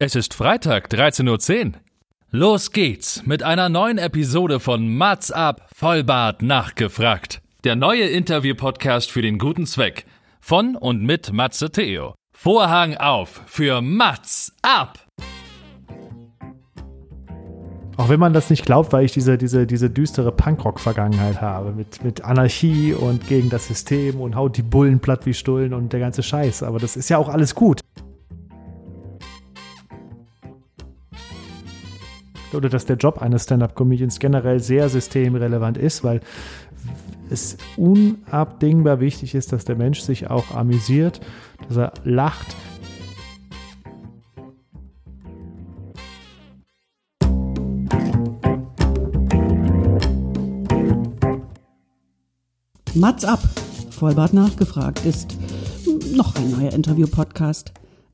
[0.00, 1.72] Es ist Freitag, 13.10 Uhr.
[2.30, 7.42] Los geht's mit einer neuen Episode von Mats ab, Vollbart nachgefragt.
[7.64, 10.06] Der neue Interview-Podcast für den guten Zweck.
[10.40, 12.14] Von und mit Matze Theo.
[12.32, 15.04] Vorhang auf für Mats ab!
[17.96, 21.72] Auch wenn man das nicht glaubt, weil ich diese, diese, diese düstere Punkrock-Vergangenheit habe.
[21.72, 25.92] Mit, mit Anarchie und gegen das System und haut die Bullen platt wie Stullen und
[25.92, 26.62] der ganze Scheiß.
[26.62, 27.80] Aber das ist ja auch alles gut.
[32.52, 36.20] Oder dass der Job eines Stand-up-Comedians generell sehr systemrelevant ist, weil
[37.30, 41.20] es unabdingbar wichtig ist, dass der Mensch sich auch amüsiert,
[41.68, 42.56] dass er lacht,
[52.94, 53.40] Mats ab,
[53.90, 55.36] Vollbart nachgefragt ist
[56.18, 57.72] noch ein neuer Interview-Podcast.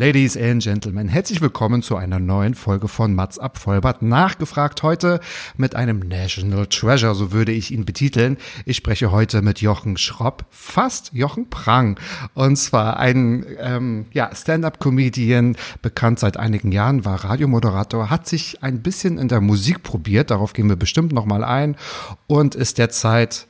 [0.00, 4.00] Ladies and Gentlemen, herzlich willkommen zu einer neuen Folge von Mats Vollbart.
[4.00, 5.20] Nachgefragt heute
[5.58, 8.38] mit einem National Treasure, so würde ich ihn betiteln.
[8.64, 12.00] Ich spreche heute mit Jochen Schropp, fast Jochen Prang.
[12.32, 18.80] Und zwar ein ähm, ja, Stand-up-Comedian, bekannt seit einigen Jahren, war Radiomoderator, hat sich ein
[18.80, 21.76] bisschen in der Musik probiert, darauf gehen wir bestimmt nochmal ein,
[22.26, 23.46] und ist derzeit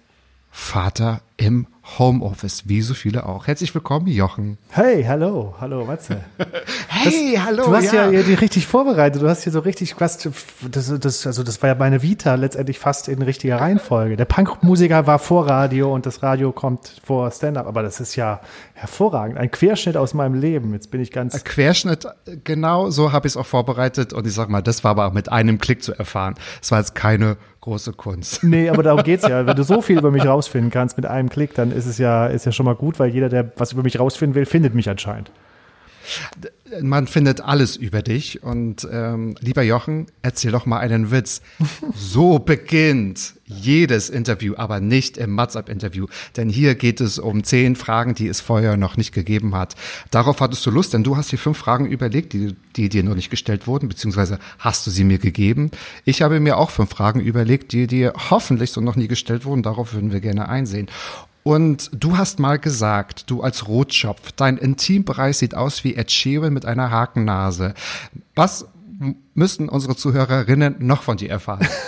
[0.50, 3.46] Vater im Homeoffice, wie so viele auch.
[3.46, 4.58] Herzlich willkommen, Jochen.
[4.70, 6.20] Hey, hallo, hallo, Matze.
[6.92, 7.64] Hey, hallo.
[7.64, 9.22] Du hast ja, ja die richtig vorbereitet.
[9.22, 10.28] Du hast hier so richtig fast,
[10.70, 14.18] das, das, also das war ja meine Vita letztendlich fast in richtiger Reihenfolge.
[14.18, 17.66] Der Punkmusiker war vor Radio und das Radio kommt vor Stand-up.
[17.66, 18.40] Aber das ist ja
[18.74, 19.38] hervorragend.
[19.38, 20.74] Ein Querschnitt aus meinem Leben.
[20.74, 21.42] Jetzt bin ich ganz.
[21.42, 22.06] Querschnitt,
[22.44, 24.12] genau so habe ich es auch vorbereitet.
[24.12, 26.34] Und ich sag mal, das war aber auch mit einem Klick zu erfahren.
[26.60, 28.42] Es war jetzt keine große Kunst.
[28.42, 29.46] Nee, aber darum geht's ja.
[29.46, 32.26] Wenn du so viel über mich rausfinden kannst mit einem Klick, dann ist es ja,
[32.26, 34.88] ist ja schon mal gut, weil jeder, der was über mich rausfinden will, findet mich
[34.88, 35.30] anscheinend.
[36.80, 38.42] Man findet alles über dich.
[38.42, 41.42] Und ähm, lieber Jochen, erzähl doch mal einen Witz.
[41.94, 46.06] So beginnt jedes Interview, aber nicht im Mats-Up-Interview.
[46.36, 49.74] Denn hier geht es um zehn Fragen, die es vorher noch nicht gegeben hat.
[50.10, 53.16] Darauf hattest du Lust, denn du hast dir fünf Fragen überlegt, die, die dir noch
[53.16, 55.72] nicht gestellt wurden, beziehungsweise hast du sie mir gegeben.
[56.04, 59.62] Ich habe mir auch fünf Fragen überlegt, die dir hoffentlich so noch nie gestellt wurden.
[59.62, 60.88] Darauf würden wir gerne einsehen.
[61.42, 66.52] Und du hast mal gesagt, du als Rotschopf, dein Intimbereich sieht aus wie Ed Sheeran
[66.52, 67.74] mit einer Hakennase.
[68.34, 68.66] Was
[69.34, 71.66] müssen unsere Zuhörerinnen noch von dir erfahren?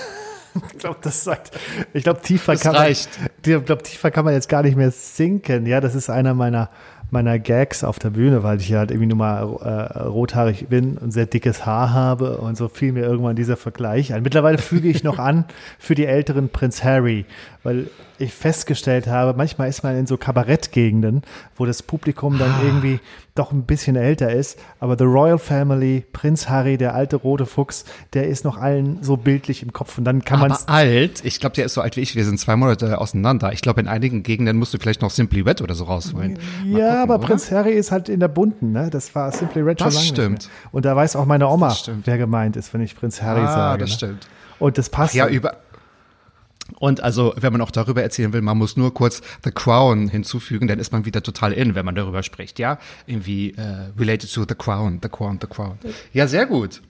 [0.71, 1.59] Ich glaube, das sagt.
[1.95, 3.09] Ich glaube, tiefer Das kann reicht.
[3.19, 3.31] man.
[3.39, 5.65] Ich glaube, tiefer kann man jetzt gar nicht mehr sinken.
[5.65, 6.69] Ja, das ist einer meiner
[7.13, 10.97] meiner Gags auf der Bühne, weil ich ja halt irgendwie nur mal äh, rothaarig bin
[10.97, 14.23] und sehr dickes Haar habe und so fiel mir irgendwann dieser Vergleich ein.
[14.23, 15.45] Mittlerweile füge ich noch an
[15.79, 17.27] für die älteren Prinz Harry,
[17.63, 21.23] weil ich festgestellt habe, manchmal ist man in so Kabarettgegenden,
[21.57, 22.99] wo das Publikum dann irgendwie
[23.35, 27.85] doch ein bisschen älter ist, aber The Royal Family, Prinz Harry, der alte rote Fuchs,
[28.13, 31.55] der ist noch allen so bildlich im Kopf und dann kann man alt, ich glaube,
[31.57, 33.53] der ist so alt wie ich, wir sind zwei Monate auseinander.
[33.55, 36.35] Ich glaube, in einigen Gegenden musst du vielleicht noch Simply Wet oder so rausholen.
[36.67, 37.27] Mal Ja, gucken, aber oder?
[37.29, 38.91] Prinz Harry ist halt in der bunten, ne?
[38.91, 40.49] Das war Simply Red schon Das lange nicht stimmt.
[40.71, 43.47] Und da weiß auch meine Oma, Das wer gemeint ist, wenn ich Prinz Harry Ah,
[43.55, 43.81] sage.
[43.85, 43.97] das ne?
[43.97, 44.29] stimmt.
[44.59, 45.15] Und das passt.
[45.15, 45.57] Ja, über.
[46.79, 50.69] Und also, wenn man auch darüber erzählen will, man muss nur kurz The Crown hinzufügen,
[50.69, 52.79] dann ist man wieder total in, wenn man darüber spricht, ja?
[53.07, 55.79] Irgendwie äh, related to The Crown, The Crown, The Crown.
[56.13, 56.83] Ja, sehr gut.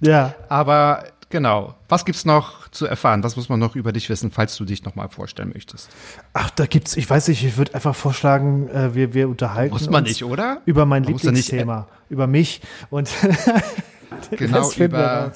[0.00, 0.34] ja.
[0.48, 3.22] Aber genau, was gibt's noch zu erfahren?
[3.22, 5.88] Was muss man noch über dich wissen, falls du dich nochmal vorstellen möchtest?
[6.32, 9.88] Ach, da gibt's, ich weiß nicht, ich würde einfach vorschlagen, äh, wir, wir unterhalten Muss
[9.88, 10.60] man uns nicht, oder?
[10.66, 12.60] über mein Man ja nicht- Lieblingsthema, über mich
[12.90, 13.08] und
[14.32, 15.32] Genau, über.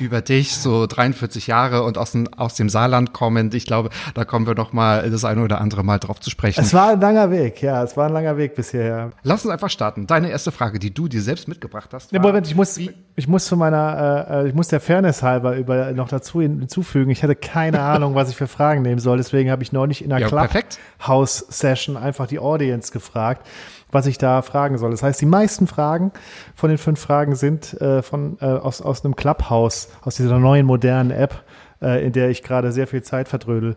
[0.00, 3.54] Über dich, so 43 Jahre und aus dem, aus dem Saarland kommend.
[3.54, 6.60] Ich glaube, da kommen wir noch mal das eine oder andere Mal drauf zu sprechen.
[6.60, 9.10] Es war ein langer Weg, ja, es war ein langer Weg bisher.
[9.22, 10.06] Lass uns einfach starten.
[10.06, 12.12] Deine erste Frage, die du dir selbst mitgebracht hast.
[12.12, 15.22] Ja, war, Moment, ich muss, ich muss zu meiner, äh, äh, ich muss der Fairness
[15.22, 17.10] halber über, noch dazu hin- hinzufügen.
[17.10, 19.16] Ich hatte keine Ahnung, was ich für Fragen nehmen soll.
[19.16, 20.28] Deswegen habe ich neulich in einer Ja.
[20.98, 23.46] Clubhouse-Session einfach die Audience gefragt,
[23.94, 24.90] was ich da fragen soll.
[24.90, 26.12] Das heißt, die meisten Fragen
[26.54, 30.66] von den fünf Fragen sind äh, von, äh, aus, aus einem Clubhouse, aus dieser neuen
[30.66, 31.42] modernen App,
[31.80, 33.76] äh, in der ich gerade sehr viel Zeit verdrödel.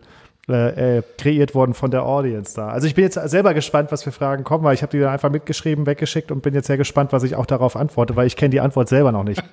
[0.50, 2.68] Äh, äh, kreiert worden von der Audience da.
[2.68, 5.10] Also ich bin jetzt selber gespannt, was für Fragen kommen, weil ich habe die dann
[5.10, 8.34] einfach mitgeschrieben, weggeschickt und bin jetzt sehr gespannt, was ich auch darauf antworte, weil ich
[8.34, 9.42] kenne die Antwort selber noch nicht.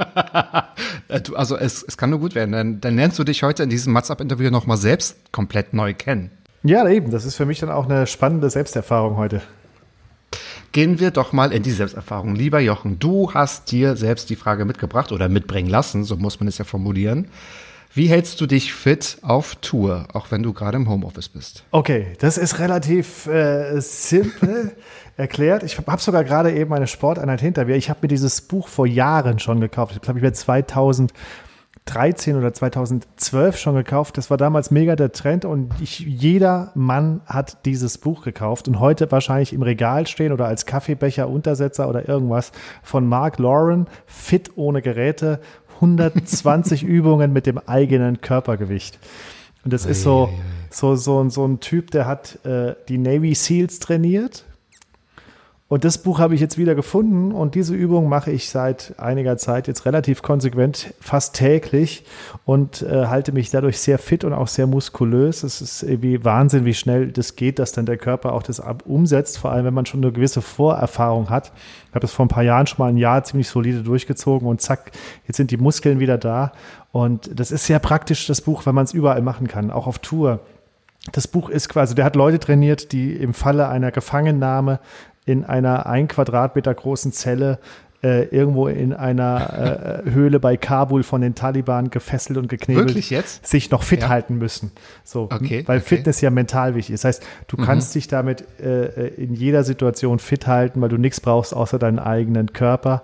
[1.08, 2.52] Äh, du, also es, es kann nur gut werden.
[2.52, 6.32] Dann, dann lernst du dich heute in diesem Mats-Up-Interview noch mal selbst komplett neu kennen.
[6.64, 7.12] Ja, eben.
[7.12, 9.42] Das ist für mich dann auch eine spannende Selbsterfahrung heute.
[10.76, 12.36] Gehen wir doch mal in die Selbsterfahrung.
[12.36, 16.50] Lieber Jochen, du hast dir selbst die Frage mitgebracht oder mitbringen lassen, so muss man
[16.50, 17.30] es ja formulieren.
[17.94, 21.64] Wie hältst du dich fit auf Tour, auch wenn du gerade im Homeoffice bist?
[21.72, 24.76] Okay, das ist relativ äh, simpel
[25.16, 25.64] erklärt.
[25.64, 27.78] Ich habe sogar gerade eben eine Sporteinheit hinter mir.
[27.78, 29.94] Ich habe mir dieses Buch vor Jahren schon gekauft.
[29.96, 30.36] Ich glaube, ich werde
[31.86, 34.18] 2013 oder 2012 schon gekauft.
[34.18, 38.80] Das war damals mega der Trend und ich, jeder Mann hat dieses Buch gekauft und
[38.80, 42.52] heute wahrscheinlich im Regal stehen oder als Kaffeebecher, Untersetzer oder irgendwas
[42.82, 45.40] von Mark Lauren, Fit ohne Geräte,
[45.76, 48.98] 120 Übungen mit dem eigenen Körpergewicht.
[49.64, 50.30] Und das ist so,
[50.70, 54.44] so, so, so ein Typ, der hat äh, die Navy SEALs trainiert.
[55.68, 59.36] Und das Buch habe ich jetzt wieder gefunden und diese Übung mache ich seit einiger
[59.38, 62.06] Zeit jetzt relativ konsequent, fast täglich
[62.46, 65.42] und äh, halte mich dadurch sehr fit und auch sehr muskulös.
[65.42, 69.40] Es ist irgendwie Wahnsinn, wie schnell das geht, dass dann der Körper auch das umsetzt,
[69.40, 71.52] vor allem wenn man schon eine gewisse Vorerfahrung hat.
[71.88, 74.62] Ich habe das vor ein paar Jahren schon mal ein Jahr ziemlich solide durchgezogen und
[74.62, 74.92] zack,
[75.26, 76.52] jetzt sind die Muskeln wieder da.
[76.92, 79.98] Und das ist sehr praktisch, das Buch, wenn man es überall machen kann, auch auf
[79.98, 80.42] Tour.
[81.12, 84.80] Das Buch ist quasi, der hat Leute trainiert, die im Falle einer Gefangennahme
[85.26, 87.60] in einer ein Quadratmeter großen Zelle
[88.04, 92.92] äh, irgendwo in einer äh, Höhle bei Kabul von den Taliban gefesselt und geknebelt
[93.42, 94.10] sich noch fit Ja.
[94.10, 94.72] halten müssen.
[95.04, 95.88] So, Okay, weil okay.
[95.88, 97.04] Fitness ja mental wichtig ist.
[97.04, 101.20] Das heißt, du kannst dich damit äh, in jeder Situation fit halten, weil du nichts
[101.20, 103.02] brauchst außer deinen eigenen Körper.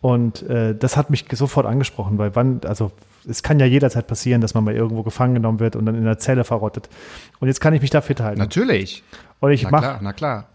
[0.00, 2.92] Und äh, das hat mich sofort angesprochen, weil wann, also
[3.26, 6.04] es kann ja jederzeit passieren, dass man mal irgendwo gefangen genommen wird und dann in
[6.04, 6.90] der Zelle verrottet.
[7.40, 8.38] Und jetzt kann ich mich da fit halten.
[8.38, 9.02] Natürlich.
[9.40, 10.46] Und ich Na mach, klar, na klar.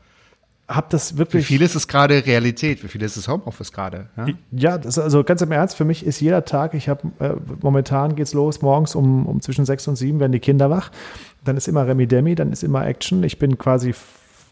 [0.69, 1.47] Hab das Wie wirklich.
[1.47, 2.83] viel ist es gerade Realität?
[2.83, 4.07] Wie viel ist es Homeoffice gerade?
[4.15, 4.27] Ja?
[4.51, 7.33] Ja, das ist also ganz im Ernst, für mich ist jeder Tag, ich habe äh,
[7.61, 10.91] momentan geht's los, morgens um, um zwischen sechs und sieben werden die Kinder wach.
[11.43, 13.23] Dann ist immer Remi Demi, dann ist immer Action.
[13.23, 13.95] Ich bin quasi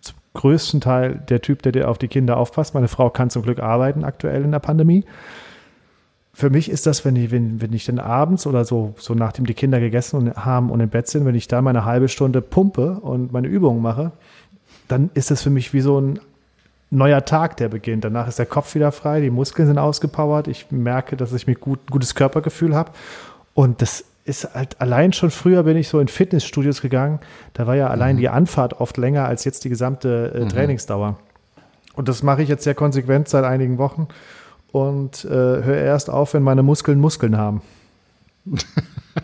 [0.02, 2.74] zum größten Teil der Typ, der, der auf die Kinder aufpasst.
[2.74, 5.06] Meine Frau kann zum Glück arbeiten aktuell in der Pandemie.
[6.34, 9.46] Für mich ist das, wenn ich, wenn, wenn ich dann abends oder so, so nachdem
[9.46, 13.00] die Kinder gegessen haben und im Bett sind, wenn ich da meine halbe Stunde pumpe
[13.00, 14.12] und meine Übungen mache,
[14.88, 16.20] dann ist das für mich wie so ein
[16.90, 18.04] neuer Tag, der beginnt.
[18.04, 20.48] Danach ist der Kopf wieder frei, die Muskeln sind ausgepowert.
[20.48, 22.92] Ich merke, dass ich mir gut, gutes Körpergefühl habe.
[23.54, 27.20] Und das ist halt allein schon früher bin ich so in Fitnessstudios gegangen.
[27.54, 31.18] Da war ja allein die Anfahrt oft länger als jetzt die gesamte äh, Trainingsdauer.
[31.96, 34.08] Und das mache ich jetzt sehr konsequent seit einigen Wochen
[34.72, 37.62] und äh, höre erst auf, wenn meine Muskeln Muskeln haben.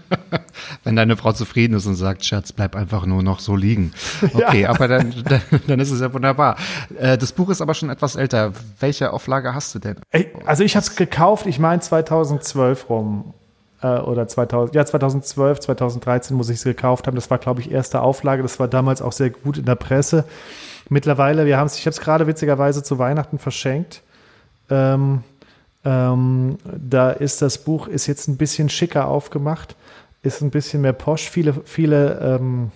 [0.84, 3.94] Wenn deine Frau zufrieden ist und sagt, Schatz, bleib einfach nur noch so liegen.
[4.34, 6.58] Okay, aber dann, dann, dann ist es ja wunderbar.
[6.98, 8.54] Äh, das Buch ist aber schon etwas älter.
[8.80, 9.98] Welche Auflage hast du denn?
[10.46, 13.34] Also ich habe es gekauft, ich meine 2012 rum
[13.82, 17.16] äh, oder 2000, ja 2012, 2013 muss ich es gekauft haben.
[17.16, 18.42] Das war glaube ich erste Auflage.
[18.42, 20.26] Das war damals auch sehr gut in der Presse.
[20.90, 24.02] Mittlerweile, wir haben es, ich habe es gerade witzigerweise zu Weihnachten verschenkt.
[24.70, 25.24] Ähm,
[25.86, 29.76] ähm, da ist das Buch ist jetzt ein bisschen schicker aufgemacht,
[30.22, 32.72] ist ein bisschen mehr posch, viele viele ähm,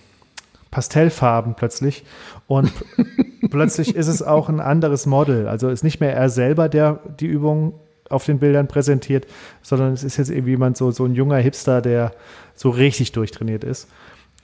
[0.70, 2.04] Pastellfarben plötzlich
[2.46, 2.72] und
[3.50, 5.48] plötzlich ist es auch ein anderes Model.
[5.48, 7.74] Also ist nicht mehr er selber, der die Übung
[8.10, 9.26] auf den Bildern präsentiert,
[9.62, 12.12] sondern es ist jetzt irgendwie jemand so, so ein junger Hipster, der
[12.54, 13.88] so richtig durchtrainiert ist.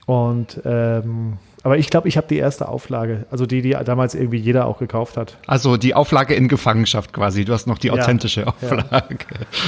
[0.05, 4.37] Und ähm, aber ich glaube, ich habe die erste Auflage, also die, die damals irgendwie
[4.37, 5.35] jeder auch gekauft hat.
[5.47, 7.43] Also die Auflage in Gefangenschaft quasi.
[7.43, 7.93] Du hast noch die Ja.
[7.93, 9.17] authentische Auflage.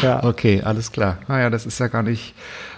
[0.04, 0.24] Ja.
[0.24, 1.18] Okay, alles klar.
[1.28, 2.36] Naja, das ist ja gar nicht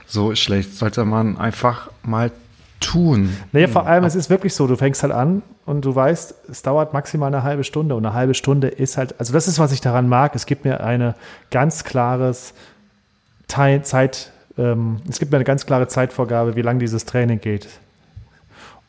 [0.07, 0.73] so schlecht.
[0.73, 2.31] Sollte man einfach mal
[2.79, 3.35] tun.
[3.51, 6.61] Nee, vor allem, es ist wirklich so, du fängst halt an und du weißt, es
[6.61, 9.73] dauert maximal eine halbe Stunde und eine halbe Stunde ist halt, also das ist, was
[9.73, 11.15] ich daran mag, es gibt mir eine
[11.51, 12.53] ganz klares
[13.49, 17.67] Teil, Zeit, ähm, es gibt mir eine ganz klare Zeitvorgabe, wie lang dieses Training geht.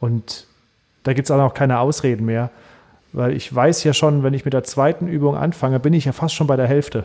[0.00, 0.46] Und
[1.04, 2.50] da gibt es auch noch keine Ausreden mehr,
[3.12, 6.12] weil ich weiß ja schon, wenn ich mit der zweiten Übung anfange, bin ich ja
[6.12, 7.04] fast schon bei der Hälfte.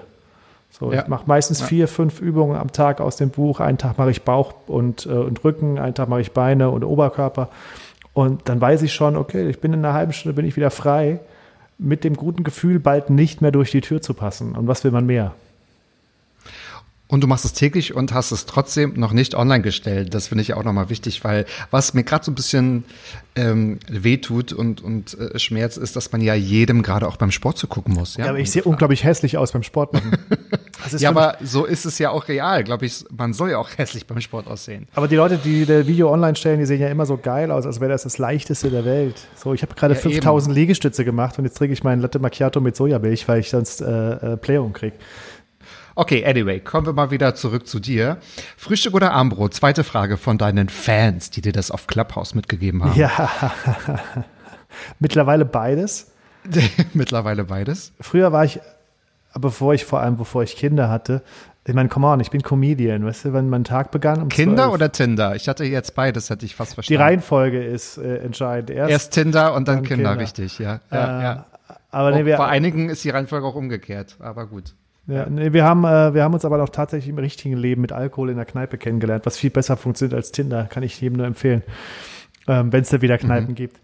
[0.71, 1.03] So, Ja.
[1.03, 1.65] ich mache meistens Ja.
[1.67, 3.59] vier, fünf Übungen am Tag aus dem Buch.
[3.59, 6.83] Einen Tag mache ich Bauch und, äh, und Rücken, einen Tag mache ich Beine und
[6.83, 7.49] Oberkörper.
[8.13, 10.71] Und dann weiß ich schon, okay, ich bin in einer halben Stunde bin ich wieder
[10.71, 11.19] frei,
[11.77, 14.55] mit dem guten Gefühl, bald nicht mehr durch die Tür zu passen.
[14.55, 15.33] Und was will man mehr?
[17.07, 20.13] Und du machst es täglich und hast es trotzdem noch nicht online gestellt.
[20.15, 22.83] Das finde ich auch nochmal wichtig, weil was mir gerade so ein bisschen
[23.35, 27.59] ähm, wehtut und, und äh, schmerzt, ist, dass man ja jedem gerade auch beim Sport
[27.59, 28.17] zugucken muss.
[28.17, 30.11] Ja, Ja, aber ich sehe unglaublich hässlich aus beim Sport machen.
[30.91, 33.05] Das ja aber so ist es ja auch real, glaube ich.
[33.09, 34.87] Man soll ja auch hässlich beim Sport aussehen.
[34.93, 37.65] Aber die Leute, die der Video online stellen, die sehen ja immer so geil aus,
[37.65, 39.15] als wäre das das leichteste der Welt.
[39.35, 42.61] So, ich habe gerade Ja, 5000 Liegestütze gemacht und jetzt trinke ich meinen Latte Macchiato
[42.61, 44.95] mit Sojamilch, weil ich sonst äh, äh, Blähung kriege.
[45.97, 48.17] Okay, anyway, kommen wir mal wieder zurück zu dir.
[48.57, 49.53] Frühstück oder Armbrot?
[49.53, 52.99] Zweite Frage von deinen Fans, die dir das auf Clubhouse mitgegeben haben.
[52.99, 53.29] Ja,
[54.99, 56.11] mittlerweile beides.
[56.93, 57.91] Mittlerweile beides.
[57.99, 58.59] Früher war ich,
[59.33, 61.23] bevor ich vor allem, bevor ich Kinder hatte,
[61.67, 64.65] ich meine, come on, ich bin Comedian, weißt du, wenn mein Tag begann um Kinder
[64.65, 65.35] 12, oder Tinder?
[65.35, 67.01] Ich hatte jetzt beides, hätte ich fast Die verstanden.
[67.01, 68.69] Reihenfolge ist äh, entscheidend.
[68.69, 70.21] Erst, Erst Tinder und dann dann Kinder, Kinder.
[70.21, 70.81] richtig, ja.
[70.91, 71.45] ja, äh, ja.
[71.89, 74.75] Aber Oh, nee, wir, bei einigen ist die Reihenfolge auch umgekehrt, aber gut.
[75.07, 77.91] Ja, nee, wir, haben, äh, wir haben uns aber auch tatsächlich im richtigen Leben mit
[77.91, 81.27] Alkohol in der Kneipe kennengelernt, was viel besser funktioniert als Tinder, kann ich jedem nur
[81.27, 81.61] empfehlen,
[82.47, 83.79] ähm, wenn es da wieder Kneipen gibt.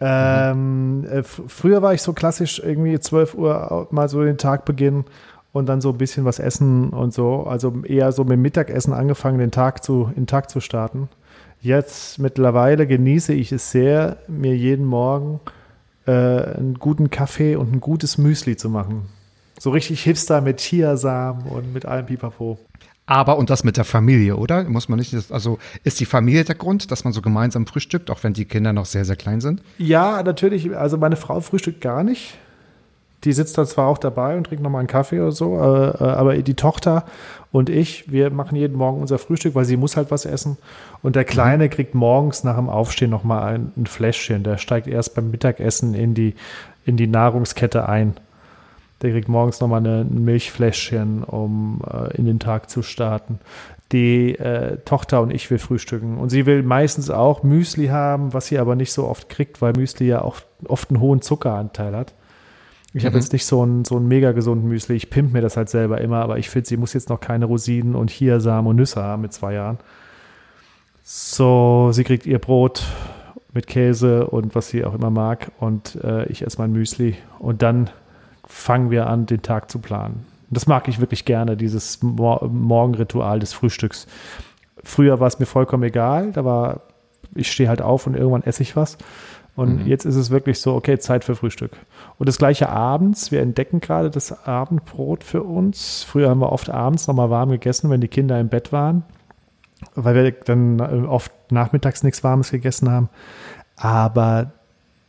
[0.00, 5.04] Ähm, äh, früher war ich so klassisch irgendwie 12 Uhr mal so den Tag beginnen
[5.52, 7.44] und dann so ein bisschen was essen und so.
[7.44, 11.08] Also eher so mit Mittagessen angefangen, den Tag zu, in den Tag zu starten.
[11.62, 15.40] Jetzt mittlerweile genieße ich es sehr, mir jeden Morgen
[16.06, 19.08] äh, einen guten Kaffee und ein gutes Müsli zu machen.
[19.58, 22.58] So richtig Hipster mit Chiasamen und mit allem Pipapo.
[23.06, 24.64] Aber und das mit der Familie, oder?
[24.64, 28.24] Muss man nicht, also ist die Familie der Grund, dass man so gemeinsam frühstückt, auch
[28.24, 29.62] wenn die Kinder noch sehr, sehr klein sind?
[29.78, 30.76] Ja, natürlich.
[30.76, 32.36] Also meine Frau frühstückt gar nicht.
[33.24, 36.04] Die sitzt dann zwar auch dabei und trinkt nochmal einen Kaffee oder so, äh, äh,
[36.04, 37.04] aber die Tochter
[37.50, 40.58] und ich, wir machen jeden Morgen unser Frühstück, weil sie muss halt was essen.
[41.02, 44.42] Und der Kleine kriegt morgens nach dem Aufstehen nochmal ein, ein Fläschchen.
[44.42, 46.34] Der steigt erst beim Mittagessen in die,
[46.84, 48.14] in die Nahrungskette ein.
[49.02, 53.38] Der kriegt morgens nochmal eine, ein Milchfläschchen, um äh, in den Tag zu starten.
[53.92, 56.18] Die äh, Tochter und ich will frühstücken.
[56.18, 59.74] Und sie will meistens auch Müsli haben, was sie aber nicht so oft kriegt, weil
[59.74, 60.36] Müsli ja auch
[60.66, 62.14] oft einen hohen Zuckeranteil hat.
[62.96, 64.96] Ich habe jetzt nicht so einen, so einen mega gesunden Müsli.
[64.96, 67.44] Ich pimp mir das halt selber immer, aber ich finde, sie muss jetzt noch keine
[67.44, 69.78] Rosinen und Chiasamen und Nüsse haben mit zwei Jahren.
[71.02, 72.82] So, sie kriegt ihr Brot
[73.52, 77.62] mit Käse und was sie auch immer mag und äh, ich esse mein Müsli und
[77.62, 77.90] dann
[78.46, 80.26] fangen wir an, den Tag zu planen.
[80.50, 84.06] Das mag ich wirklich gerne, dieses Mor Morgenritual des Frühstücks.
[84.82, 86.82] Früher war es mir vollkommen egal, da war,
[87.34, 88.98] ich stehe halt auf und irgendwann esse ich was.
[89.56, 91.72] Und jetzt ist es wirklich so, okay, Zeit für Frühstück.
[92.18, 96.04] Und das gleiche abends, wir entdecken gerade das Abendbrot für uns.
[96.04, 99.02] Früher haben wir oft abends nochmal warm gegessen, wenn die Kinder im Bett waren,
[99.94, 103.08] weil wir dann äh, oft nachmittags nichts Warmes gegessen haben.
[103.76, 104.52] Aber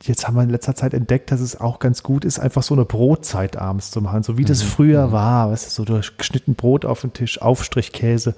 [0.04, 2.75] jetzt haben wir in letzter Zeit entdeckt, dass es auch ganz gut ist, einfach so
[2.75, 5.50] eine Brotzeit abends zu machen, so wie das früher war.
[5.51, 8.36] Weißt du, so durch geschnitten Brot auf den Tisch, Aufstrich Käse,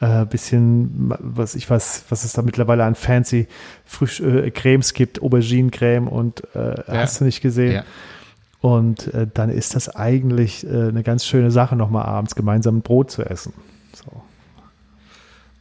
[0.00, 3.48] äh, bisschen, was ich weiß, was es da mittlerweile an fancy
[3.86, 7.72] Frisch, äh, Cremes gibt, Auberginencreme und äh, hast du nicht gesehen.
[7.72, 7.84] Ja.
[8.60, 12.82] Und äh, dann ist das eigentlich äh, eine ganz schöne Sache, nochmal abends gemeinsam ein
[12.82, 13.54] Brot zu essen.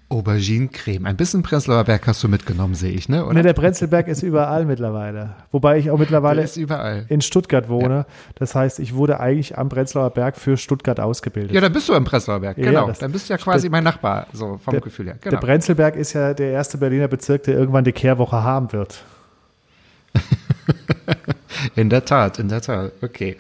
[0.10, 1.06] Auberginencreme.
[1.06, 3.26] Ein bisschen Prenzlauer Berg hast du mitgenommen, sehe ich, ne?
[3.26, 3.34] Oder?
[3.34, 5.36] Ne, der Prenzlberg ist überall mittlerweile.
[5.52, 8.06] Wobei ich auch mittlerweile Der in Stuttgart wohne.
[8.36, 11.52] Das heißt, ich wurde eigentlich am Prenzlauer Berg für Stuttgart ausgebildet.
[11.54, 12.88] Ja, dann bist du im Prenzlauer Berg, Ja, genau.
[12.88, 15.16] das- dann bist du ja quasi der- mein Nachbar, so vom der, Gefühl her.
[15.24, 15.42] Der Genau.
[15.42, 19.04] Prenzlberg ist ja der erste Berliner Bezirk, der irgendwann die Kehrwoche haben wird.
[21.76, 22.92] In der Tat, in der Tat.
[23.02, 23.36] Okay.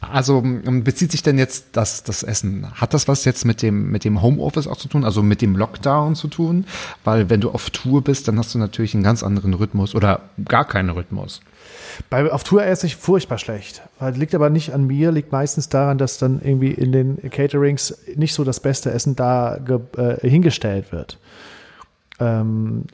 [0.00, 4.04] Also bezieht sich denn jetzt das, das Essen, hat das was jetzt mit dem, mit
[4.04, 6.64] dem Homeoffice auch zu tun, also mit dem Lockdown zu tun?
[7.04, 10.22] Weil wenn du auf Tour bist, dann hast du natürlich einen ganz anderen Rhythmus oder
[10.46, 11.42] gar keinen Rhythmus.
[12.08, 13.82] Bei, auf Tour esse ich furchtbar schlecht.
[14.14, 18.32] Liegt aber nicht an mir, liegt meistens daran, dass dann irgendwie in den Caterings nicht
[18.32, 19.58] so das beste Essen da
[19.96, 21.18] äh, hingestellt wird.
[22.20, 22.84] Ähm,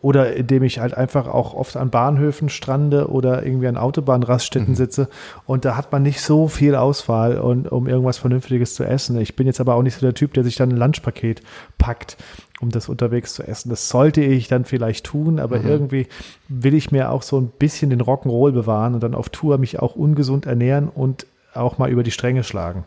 [0.00, 5.08] oder indem ich halt einfach auch oft an Bahnhöfen strande oder irgendwie an Autobahnraststätten sitze
[5.46, 9.20] und da hat man nicht so viel Auswahl, und, um irgendwas Vernünftiges zu essen.
[9.20, 11.42] Ich bin jetzt aber auch nicht so der Typ, der sich dann ein Lunchpaket
[11.78, 12.16] packt,
[12.60, 13.70] um das unterwegs zu essen.
[13.70, 16.08] Das sollte ich dann vielleicht tun, aber irgendwie
[16.48, 19.78] will ich mir auch so ein bisschen den Rock'n'Roll bewahren und dann auf Tour mich
[19.78, 22.84] auch ungesund ernähren und auch mal über die Stränge schlagen.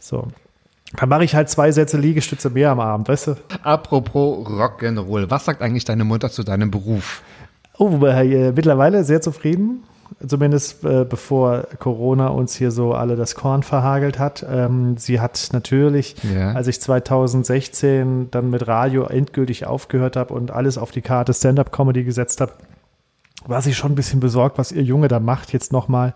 [0.00, 0.26] So.
[0.96, 3.36] Dann mache ich halt zwei Sätze Liegestütze mehr am Abend, weißt du?
[3.62, 7.22] Apropos Rock'n'Roll, was sagt eigentlich deine Mutter zu deinem Beruf?
[7.76, 9.82] Oh, äh, mittlerweile sehr zufrieden.
[10.26, 14.44] Zumindest äh, bevor Corona uns hier so alle das Korn verhagelt hat.
[14.50, 16.52] Ähm, sie hat natürlich, Ja.
[16.54, 22.04] als ich 2016 dann mit Radio endgültig aufgehört habe und alles auf die Karte Stand-up-Comedy
[22.04, 22.52] gesetzt habe,
[23.46, 26.14] war sie schon ein bisschen besorgt, was ihr Junge da macht jetzt nochmal,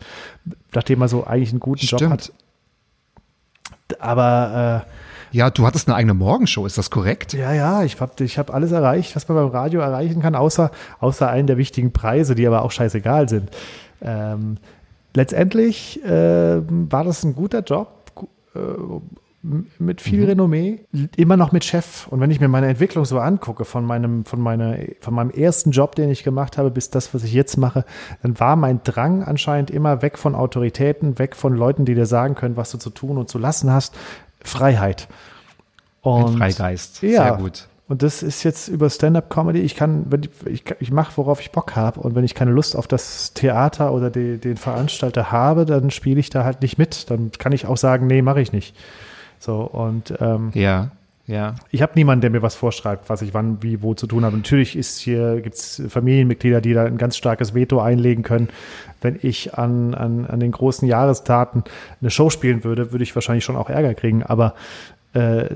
[0.74, 2.32] nachdem er so eigentlich einen guten Job hat.
[4.00, 7.32] Aber äh, Ja, du hattest eine eigene Morgenshow, ist das korrekt?
[7.32, 10.70] Ja, ja, ich habe ich hab alles erreicht, was man beim Radio erreichen kann, außer,
[11.00, 13.50] außer einen der wichtigen Preise, die aber auch scheißegal sind.
[14.02, 14.58] Ähm,
[15.14, 18.10] letztendlich ähm, war das ein guter Job,
[18.54, 18.58] äh,
[19.42, 20.80] mit viel Renommee,
[21.16, 22.06] immer noch mit Chef.
[22.06, 25.72] Und wenn ich mir meine Entwicklung so angucke, von meinem, von, meiner, von meinem ersten
[25.72, 27.84] Job, den ich gemacht habe, bis das, was ich jetzt mache,
[28.22, 32.36] dann war mein Drang anscheinend immer weg von Autoritäten, weg von Leuten, die dir sagen
[32.36, 33.94] können, was du zu tun und zu lassen hast,
[34.44, 35.08] Freiheit.
[36.04, 37.02] Ein Und Freigeist.
[37.02, 37.24] Ja.
[37.24, 37.68] Sehr gut.
[37.88, 39.58] und das ist jetzt über Stand-up-Comedy.
[39.60, 41.98] Ich kann, wenn ich, ich, ich mache, worauf ich Bock habe.
[42.00, 46.20] Und wenn ich keine Lust auf das Theater oder die, den Veranstalter habe, dann spiele
[46.20, 47.10] ich da halt nicht mit.
[47.10, 48.76] Dann kann ich auch sagen, nee, mache ich nicht.
[49.42, 50.92] So, und ähm, Ja,
[51.26, 51.56] ja.
[51.72, 54.36] ich habe niemanden, der mir was vorschreibt, was ich wann, wie, wo zu tun habe.
[54.36, 58.50] Natürlich ist hier, gibt es Familienmitglieder, die da ein ganz starkes Veto einlegen können.
[59.00, 61.64] Wenn ich an, an, an den großen Jahrestaten
[62.00, 64.22] eine Show spielen würde, würde ich wahrscheinlich schon auch Ärger kriegen.
[64.22, 64.54] Aber
[65.14, 65.46] äh,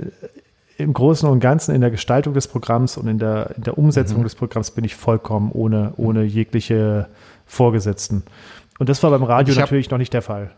[0.78, 4.24] im Großen und Ganzen in der Gestaltung des Programms und in der, in der Umsetzung
[4.24, 7.06] des Programms bin ich vollkommen ohne, ohne jegliche
[7.46, 8.24] Vorgesetzten.
[8.80, 10.50] Und das war beim Radio natürlich noch nicht der Fall.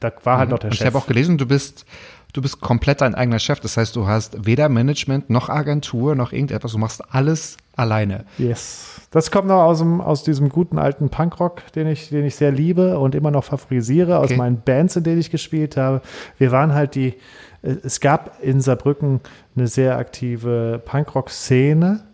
[0.00, 0.86] Da war halt noch der Und ich Chef.
[0.86, 1.84] habe auch gelesen, du bist,
[2.32, 3.60] du bist komplett dein eigener Chef.
[3.60, 6.72] Das heißt, du hast weder Management noch Agentur noch irgendetwas.
[6.72, 8.24] Du machst alles alleine.
[8.38, 9.00] Yes.
[9.10, 12.52] Das kommt noch aus, dem, aus diesem guten alten Punkrock, den ich, den ich sehr
[12.52, 14.36] liebe und immer noch favorisiere, aus Okay.
[14.36, 16.02] meinen Bands, in denen ich gespielt habe.
[16.38, 17.14] Wir waren halt die,
[17.62, 19.20] äh, es gab in Saarbrücken
[19.56, 22.04] eine sehr aktive Punkrock-Szene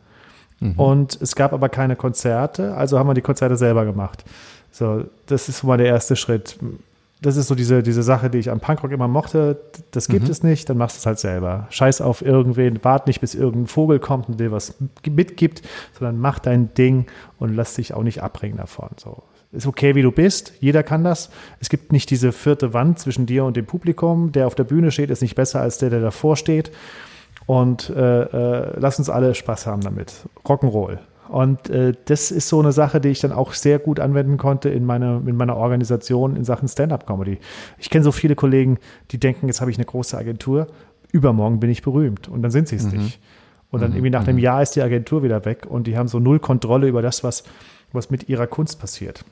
[0.78, 4.25] und es gab aber keine Konzerte, also haben wir die Konzerte selber gemacht.
[4.73, 6.56] So, das ist mal der erste Schritt.
[7.23, 9.58] Das ist so diese, diese Sache, die ich am Punkrock immer mochte.
[9.90, 11.66] Das gibt es nicht, dann machst du es halt selber.
[11.70, 14.75] Scheiß auf irgendwen, wart nicht, bis irgendein Vogel kommt und dir was
[15.08, 15.62] mitgibt,
[15.99, 17.06] sondern mach dein Ding
[17.38, 18.90] und lass dich auch nicht abbringen davon.
[19.02, 19.23] So.
[19.52, 20.52] Ist okay, wie du bist.
[20.61, 21.30] Jeder kann das.
[21.61, 24.32] Es gibt nicht diese vierte Wand zwischen dir und dem Publikum.
[24.32, 26.70] Der auf der Bühne steht, ist nicht besser als der, der davor steht.
[27.46, 30.12] Und äh, äh, lass uns alle Spaß haben damit.
[30.44, 30.99] Rock'n'Roll.
[31.28, 34.68] Und äh, das ist so eine Sache, die ich dann auch sehr gut anwenden konnte
[34.68, 37.38] in, meine, in meiner Organisation in Sachen Stand-up-Comedy.
[37.78, 38.78] Ich kenne so viele Kollegen,
[39.11, 40.68] die denken, jetzt habe ich eine große Agentur,
[41.12, 43.21] übermorgen bin ich berühmt und dann sind sie es nicht.
[43.71, 46.18] Und dann irgendwie nach einem Jahr ist die Agentur wieder weg und die haben so
[46.18, 47.45] null Kontrolle über das, was,
[47.92, 49.25] was mit ihrer Kunst passiert.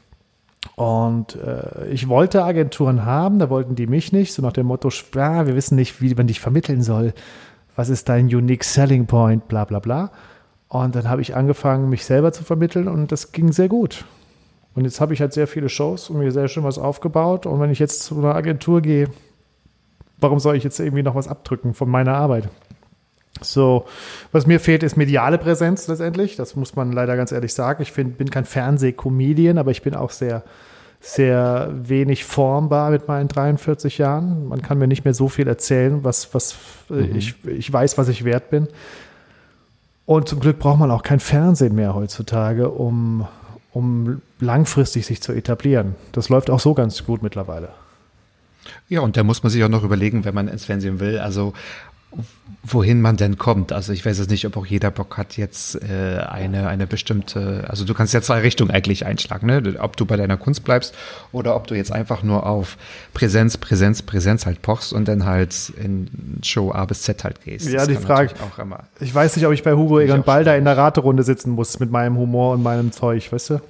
[0.77, 4.89] Und äh, ich wollte Agenturen haben, da wollten die mich nicht, so nach dem Motto,
[5.17, 7.13] ah, wir wissen nicht, wie man dich vermitteln soll.
[7.77, 10.11] Was ist dein unique selling point, bla bla bla.
[10.83, 14.05] Und dann habe ich angefangen, mich selber zu vermitteln und das ging sehr gut.
[14.75, 17.47] Und jetzt habe ich halt sehr viele Shows und mir sehr schön was aufgebaut.
[17.47, 19.09] Und wenn ich jetzt zu einer Agentur gehe,
[20.19, 22.49] warum soll ich jetzt irgendwie noch was abdrücken von meiner Arbeit?
[23.41, 23.85] So,
[24.33, 26.35] was mir fehlt, ist mediale Präsenz letztendlich.
[26.35, 27.81] Das muss man leider ganz ehrlich sagen.
[27.81, 30.43] Ich find, bin kein Fernsehcomedian, aber ich bin auch sehr,
[31.01, 34.49] sehr wenig formbar mit meinen 43 Jahren.
[34.49, 36.57] Man kann mir nicht mehr so viel erzählen, was, was
[36.91, 38.67] äh, ich, ich weiß, was ich wert bin.
[40.07, 43.27] Und zum Glück braucht man auch kein Fernsehen mehr heutzutage, um,
[43.73, 45.95] um langfristig sich zu etablieren.
[46.13, 47.71] Das läuft auch so ganz gut mittlerweile.
[48.89, 51.53] Ja, und da muss man sich auch noch überlegen, wenn man ins Fernsehen will, also
[52.63, 53.73] wohin man denn kommt.
[53.73, 57.65] Also ich weiß jetzt nicht, ob auch jeder Bock hat, jetzt äh, eine, eine bestimmte,
[57.69, 59.75] also du kannst ja zwei Richtungen eigentlich einschlagen, ne?
[59.81, 60.95] Ob du bei deiner Kunst bleibst
[61.33, 62.79] oder ob du jetzt einfach nur auf
[63.13, 66.09] Präsenz, Präsenz, Präsenz halt pochst und dann halt in
[66.43, 67.69] Show A bis Z halt gehst.
[67.69, 68.85] Ja, Das die Frage- natürlich Auch immer.
[69.01, 71.91] Ich weiß nicht, ob ich bei Hugo Egon Balder in der Raterunde sitzen muss mit
[71.91, 73.61] meinem Humor und meinem Zeug, weißt du?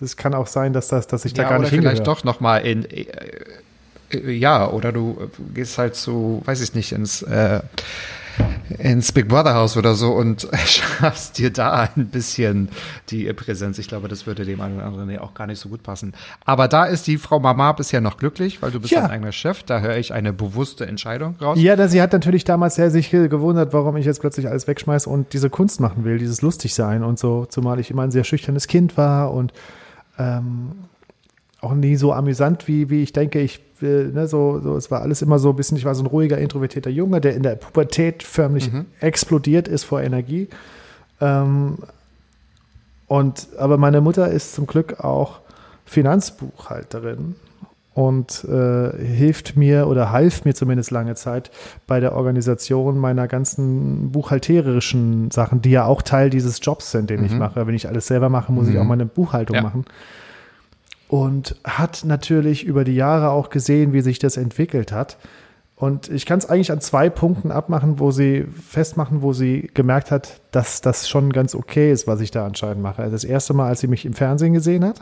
[0.00, 2.16] Das kann auch sein, dass, das, dass ich da ja, gar oder nicht vielleicht hingehöre.
[2.16, 3.06] doch nochmal in, äh,
[4.14, 7.60] ja, oder du äh, gehst halt so, weiß ich nicht, ins, äh,
[8.78, 12.68] ins Big Brother Haus oder so und schaffst dir da ein bisschen
[13.10, 13.78] die äh, Präsenz.
[13.78, 16.14] Ich glaube, das würde dem einen oder anderen auch gar nicht so gut passen.
[16.44, 19.02] Aber da ist die Frau Mama bisher noch glücklich, weil du bist Ja.
[19.02, 19.62] dein eigener Chef.
[19.62, 21.58] Da höre ich eine bewusste Entscheidung raus.
[21.60, 25.08] Ja, da, sie hat natürlich damals sehr sich gewundert, warum ich jetzt plötzlich alles wegschmeiße
[25.08, 28.24] und diese Kunst machen will, dieses lustig sein und so, zumal ich immer ein sehr
[28.24, 29.52] schüchternes Kind war und
[30.18, 30.72] ähm,
[31.60, 35.02] auch nie so amüsant, wie, wie ich denke, ich, äh, ne, so, so, es war
[35.02, 37.56] alles immer so ein bisschen, ich war so ein ruhiger, introvertierter Junge, der in der
[37.56, 38.70] Pubertät förmlich
[39.00, 40.48] explodiert ist vor Energie.
[41.20, 41.78] Ähm,
[43.06, 45.40] und, aber meine Mutter ist zum Glück auch
[45.84, 47.34] Finanzbuchhalterin
[47.94, 51.50] und äh, hilft mir oder half mir zumindest lange Zeit
[51.86, 57.24] bei der Organisation meiner ganzen buchhalterischen Sachen, die ja auch Teil dieses Jobs sind, den
[57.24, 57.66] ich mache.
[57.66, 59.62] Wenn ich alles selber mache, muss ich auch meine Buchhaltung Ja.
[59.62, 59.84] machen.
[61.14, 65.16] Und hat natürlich über die Jahre auch gesehen, wie sich das entwickelt hat.
[65.76, 70.10] Und ich kann es eigentlich an zwei Punkten abmachen, wo sie festmachen, wo sie gemerkt
[70.10, 73.02] hat, dass das schon ganz okay ist, was ich da anscheinend mache.
[73.02, 74.98] Also das erste Mal, als sie mich im Fernsehen gesehen hat,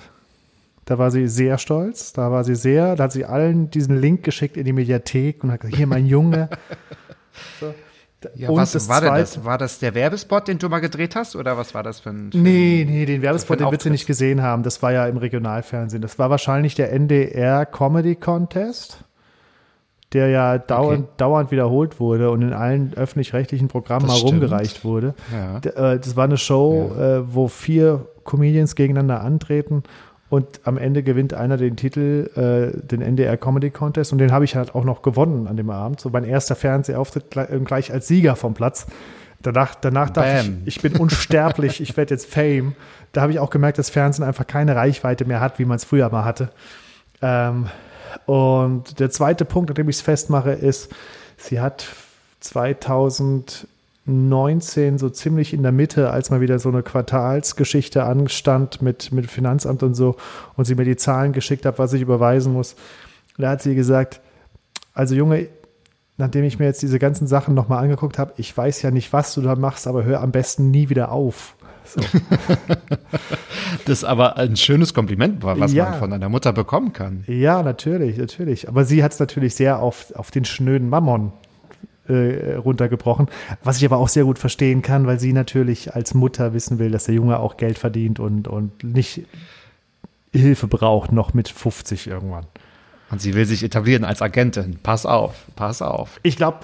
[0.84, 2.12] da war sie sehr stolz.
[2.12, 5.50] Da war sie sehr, da hat sie allen diesen Link geschickt in die Mediathek und
[5.50, 6.50] hat gesagt, hier mein Junge.
[7.58, 7.72] So.
[8.34, 9.44] Ja, Und was war denn das?
[9.44, 11.36] War das der Werbespot, den du mal gedreht hast?
[11.36, 12.30] Oder was war das für ein.
[12.32, 14.62] Für Nee, nee, den Werbespot, den wird sie nicht gesehen haben.
[14.62, 16.02] Das war ja im Regionalfernsehen.
[16.02, 19.04] Das war wahrscheinlich der NDR Comedy Contest,
[20.12, 24.42] der ja dauernd, dauernd wiederholt wurde und in allen öffentlich-rechtlichen Programmen Das mal stimmt.
[24.42, 25.14] rumgereicht wurde.
[25.32, 25.92] Ja.
[25.92, 29.82] Äh, Das war eine Show, äh, wo vier Comedians gegeneinander antreten
[30.32, 34.12] Und am Ende gewinnt einer den Titel, äh, den NDR Comedy Contest.
[34.12, 36.00] Und den habe ich halt auch noch gewonnen an dem Abend.
[36.00, 38.86] So mein erster Fernsehauftritt gleich, äh, gleich als Sieger vom Platz.
[39.42, 42.74] Danach, danach dachte ich, ich bin unsterblich, ich werde jetzt Fame.
[43.12, 45.84] Da habe ich auch gemerkt, dass Fernsehen einfach keine Reichweite mehr hat, wie man es
[45.84, 46.48] früher mal hatte.
[47.20, 47.66] Ähm,
[48.24, 50.90] und der zweite Punkt, an dem ich es festmache, ist,
[51.36, 51.86] sie hat
[54.06, 59.30] 2019 so ziemlich in der Mitte, als mal wieder so eine Quartalsgeschichte anstand mit, mit
[59.30, 60.16] Finanzamt und so
[60.56, 62.74] und sie mir die Zahlen geschickt hat, was ich überweisen muss.
[63.38, 64.20] Da hat sie gesagt,
[64.92, 65.48] also Junge,
[66.16, 69.34] nachdem ich mir jetzt diese ganzen Sachen nochmal angeguckt habe, ich weiß ja nicht, was
[69.34, 71.54] du da machst, aber hör am besten nie wieder auf.
[71.84, 72.00] So.
[73.86, 75.90] Das aber ein schönes Kompliment war, was Ja.
[75.90, 77.24] man von einer Mutter bekommen kann.
[77.26, 78.68] Ja, natürlich, natürlich.
[78.68, 81.32] Aber sie hat es natürlich sehr auf, auf den schnöden Mammon
[82.08, 83.28] äh, runtergebrochen,
[83.62, 86.90] was ich aber auch sehr gut verstehen kann, weil sie natürlich als Mutter wissen will,
[86.90, 89.26] dass der Junge auch Geld verdient und, und nicht
[90.32, 92.46] Hilfe braucht, noch mit 50 irgendwann.
[93.10, 94.78] Und sie will sich etablieren als Agentin.
[94.82, 96.18] Pass auf, pass auf.
[96.22, 96.60] Ich glaube,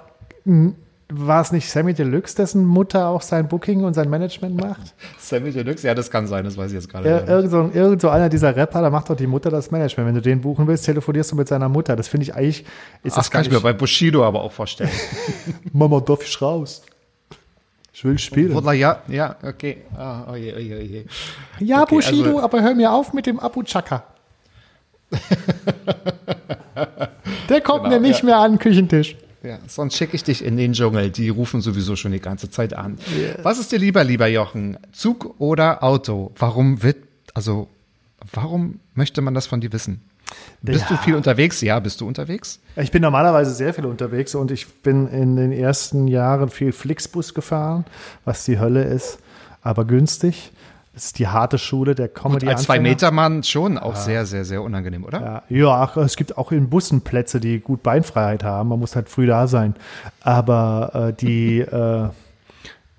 [1.11, 4.94] war es nicht Sammy Deluxe, dessen Mutter auch sein Booking und sein Management macht?
[5.18, 7.09] Sammy Deluxe, ja, das kann sein, das weiß ich jetzt gerade.
[7.09, 7.29] Ir nicht.
[7.29, 10.07] irgend, so, irgend so einer dieser Rapper, da macht doch die Mutter das Management.
[10.09, 11.97] Wenn du den buchen willst, telefonierst du mit seiner Mutter.
[11.97, 12.61] Das finde ich eigentlich,
[13.03, 14.90] ist das das kann ich mir bei Bushido aber auch vorstellen.
[15.73, 16.83] Mama, darf ich raus?
[17.94, 18.55] Ich will spielen.
[18.55, 19.79] Oder ja, ja, okay.
[19.97, 21.05] Ah, oh je, oh je, oh je.
[21.59, 24.05] Ja, Okay, Bushido, also- aber hör mir auf mit dem Abu Chaka.
[27.49, 28.25] Der kommt Genau, mir nicht ja.
[28.27, 29.16] mehr an den Küchentisch.
[29.48, 31.08] Ja, sonst schicke ich dich in den Dschungel.
[31.08, 32.98] Die rufen sowieso schon die ganze Zeit an.
[33.42, 34.76] Was ist dir lieber, lieber Jochen?
[34.92, 36.32] Zug oder Auto?
[36.37, 36.98] Warum wird,
[37.32, 37.66] also,
[38.30, 40.02] warum möchte man das von dir wissen?
[40.61, 41.62] Bist du viel unterwegs?
[41.62, 42.61] Ja, bist du unterwegs?
[42.76, 47.32] Ich bin normalerweise sehr viel unterwegs und ich bin in den ersten Jahren viel Flixbus
[47.32, 47.87] gefahren,
[48.26, 49.18] was die Hölle ist,
[49.62, 50.52] aber günstig.
[50.98, 55.04] Das ist die harte Schule der comedy Als Zwei-Meter-Mann schon auch sehr, sehr, sehr unangenehm,
[55.04, 55.44] oder?
[55.48, 58.70] Ja, ja, ach, es gibt auch in Bussen Plätze, die gut Beinfreiheit haben.
[58.70, 59.76] Man muss halt früh da sein.
[60.22, 62.08] Aber äh, die, äh,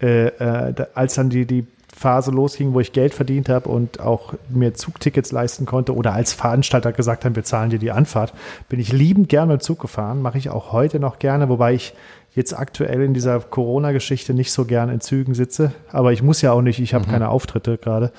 [0.02, 4.34] äh, äh, als dann die, die Phase losging, wo ich Geld verdient habe und auch
[4.48, 8.34] mir Zugtickets leisten konnte oder als Veranstalter gesagt haben, wir zahlen dir die Anfahrt,
[8.70, 10.22] bin ich liebend gerne mit Zug gefahren.
[10.22, 11.94] Mache ich auch heute noch gerne, wobei ich
[12.36, 15.72] jetzt aktuell in dieser Corona-Geschichte nicht so gern in Zügen sitze.
[15.92, 18.12] Aber ich muss ja auch nicht, ich habe keine Auftritte gerade.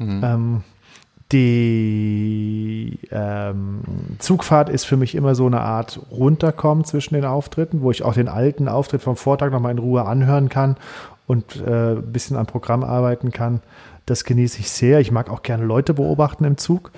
[0.00, 0.62] Ähm,
[1.32, 3.80] die ähm,
[4.18, 8.14] Zugfahrt ist für mich immer so eine Art Runterkommen zwischen den Auftritten, wo ich auch
[8.14, 10.76] den alten Auftritt vom Vortag nochmal in Ruhe anhören kann
[11.26, 13.60] und äh, ein bisschen am Programm arbeiten kann.
[14.06, 15.00] Das genieße ich sehr.
[15.00, 16.92] Ich mag auch gerne Leute beobachten im Zug.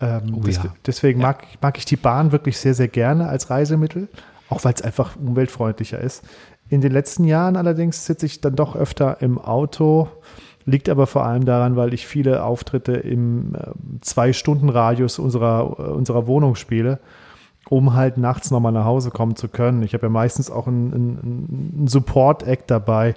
[0.00, 0.64] Ähm, des- ja.
[0.86, 4.08] Deswegen mag, mag ich die Bahn wirklich sehr, sehr gerne als Reisemittel,
[4.48, 6.24] auch weil es einfach umweltfreundlicher ist.
[6.68, 10.08] In den letzten Jahren allerdings sitze ich dann doch öfter im Auto,
[10.64, 16.26] liegt aber vor allem daran, weil ich viele Auftritte im äh, Zwei-Stunden-Radius unserer, äh, unserer
[16.26, 17.00] Wohnung spiele,
[17.68, 19.82] um halt nachts nochmal nach Hause kommen zu können.
[19.82, 23.14] Ich habe ja meistens auch einen, einen, einen Support-Act dabei,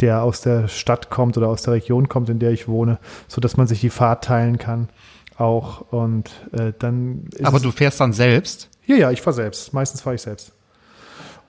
[0.00, 3.56] der aus der Stadt kommt oder aus der Region kommt, in der ich wohne, sodass
[3.56, 4.88] man sich die Fahrt teilen kann.
[5.36, 8.70] Auch und äh, dann ist Aber du fährst dann selbst?
[8.86, 9.72] ja, ja, ich fahre selbst.
[9.72, 10.52] Meistens fahre ich selbst.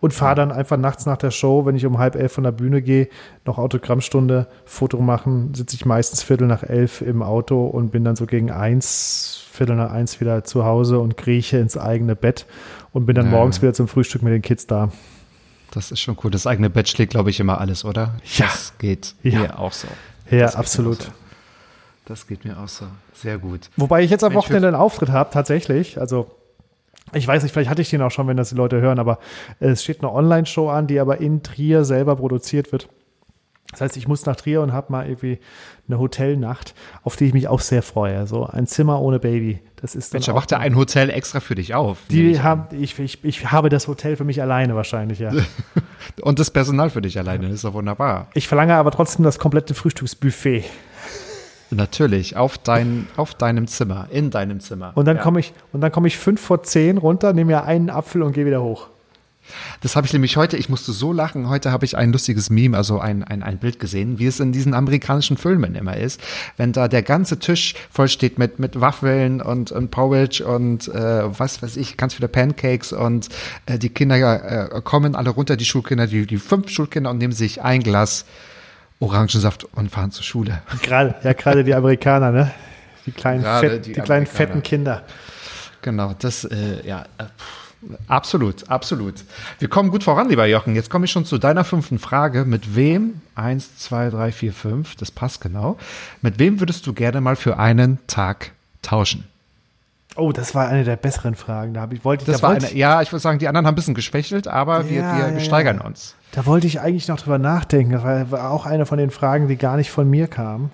[0.02, 2.54] Und fahre dann einfach nachts nach der Show, wenn ich um halb elf von der
[2.54, 3.10] Bühne gehe,
[3.46, 8.16] noch Autogrammstunde, Foto machen, sitze ich meistens Viertel nach elf im Auto und bin dann
[8.16, 12.46] so gegen eins, Viertel nach eins wieder zu Hause und krieche ins eigene Bett
[12.94, 13.32] und bin dann Ja.
[13.32, 14.90] morgens wieder zum Frühstück mit den Kids da.
[15.72, 16.32] Das ist schon cool.
[16.32, 18.16] Das eigene Bett schlägt, glaube ich, immer alles, oder?
[18.38, 18.46] Ja.
[18.46, 19.40] Das geht Ja.
[19.40, 19.90] mir auch so.
[20.32, 21.12] Ja, Das absolut.
[22.06, 22.86] Das geht mir auch so.
[23.14, 23.70] Sehr gut.
[23.76, 26.00] Wobei ich jetzt am Wochenende einen Auftritt habe, tatsächlich.
[26.00, 26.32] Also,
[27.14, 29.20] ich weiß nicht, vielleicht hatte ich den auch schon, wenn das die Leute hören, aber
[29.60, 32.90] es steht eine Online-Show an, die aber in Trier selber produziert wird.
[33.72, 35.38] Das heißt, ich muss nach Trier und habe mal irgendwie
[35.88, 38.26] eine Hotelnacht, auf die ich mich auch sehr freue.
[38.26, 39.60] So ein Zimmer ohne Baby.
[39.76, 42.00] Das ist Mensch, da macht er ein Hotel extra für dich auf.
[42.10, 45.32] die ich haben, ich, ich, ich habe das Hotel für mich alleine wahrscheinlich, ja.
[46.22, 47.48] Und das Personal für dich alleine.
[47.50, 48.28] Ist doch wunderbar.
[48.34, 50.64] Ich verlange aber trotzdem das komplette Frühstücksbuffet.
[51.72, 52.36] Natürlich.
[52.36, 54.08] Auf, dein, auf deinem Zimmer.
[54.12, 54.92] In deinem Zimmer.
[54.96, 55.24] Und dann Ja.
[55.24, 58.34] komme ich, und dann komme ich fünf vor zehn runter, nehme mir einen Apfel und
[58.34, 58.88] gehe wieder hoch.
[59.82, 62.78] Das habe ich nämlich heute, ich musste so lachen, heute habe ich ein lustiges Meme,
[62.78, 66.22] also ein, ein, ein Bild gesehen, wie es in diesen amerikanischen Filmen immer ist,
[66.58, 71.40] wenn da der ganze Tisch voll steht mit, mit Waffeln und, und Porridge und äh,
[71.40, 73.30] was weiß ich, ganz viele Pancakes und
[73.66, 77.34] äh, die Kinder äh, kommen alle runter, die Schulkinder, die, die fünf Schulkinder und nehmen
[77.34, 78.26] sich ein Glas
[79.00, 80.62] Orangensaft und fahren zur Schule.
[80.82, 82.52] Gerade, ja, gerade die Amerikaner, ne?
[83.06, 85.04] Die kleinen, fett, die die, kleinen fetten Kinder.
[85.82, 87.24] Genau, das, äh, ja, äh,
[88.08, 89.16] absolut, absolut.
[89.58, 90.76] Wir kommen gut voran, lieber Jochen.
[90.76, 92.44] Jetzt komme ich schon zu deiner fünften Frage.
[92.44, 95.78] Mit wem, eins, zwei, drei, vier, fünf, das passt genau,
[96.22, 99.24] mit wem würdest du gerne mal für einen Tag tauschen?
[100.20, 101.74] Oh, das war eine der besseren Fragen.
[101.74, 103.74] Da, ich, wollte, Das da war wollte eine, ja, ich würde sagen, die anderen haben
[103.74, 105.86] ein bisschen geschwächelt, aber wir, Ja, wir, ja, wir steigern ja.
[105.86, 106.16] uns.
[106.32, 107.94] Da wollte ich eigentlich noch drüber nachdenken.
[107.94, 110.72] Das war, war auch eine von den Fragen, die gar nicht von mir kam.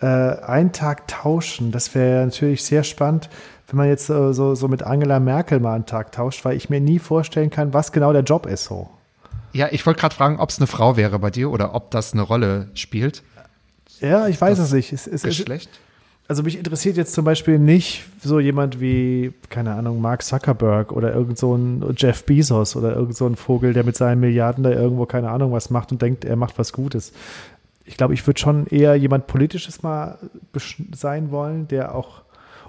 [0.00, 3.28] Äh, einen Tag tauschen, das wäre natürlich sehr spannend,
[3.68, 6.68] wenn man jetzt so, so, so mit Angela Merkel mal einen Tag tauscht, weil ich
[6.68, 8.90] mir nie vorstellen kann, was genau der Job ist so.
[9.52, 12.12] Ja, ich wollte gerade fragen, ob es eine Frau wäre bei dir oder ob das
[12.14, 13.22] eine Rolle spielt.
[14.00, 14.92] Ja, ich weiß Das es nicht.
[14.92, 15.70] Es, es, es, Geschlecht.
[16.28, 21.12] Also mich interessiert jetzt zum Beispiel nicht so jemand wie, keine Ahnung, Mark Zuckerberg oder
[21.14, 24.70] irgend so ein Jeff Bezos oder irgend so ein Vogel, der mit seinen Milliarden da
[24.70, 27.12] irgendwo keine Ahnung was macht und denkt, er macht was Gutes.
[27.84, 30.18] Ich glaube, ich würde schon eher jemand Politisches mal
[30.94, 32.22] sein wollen, der auch,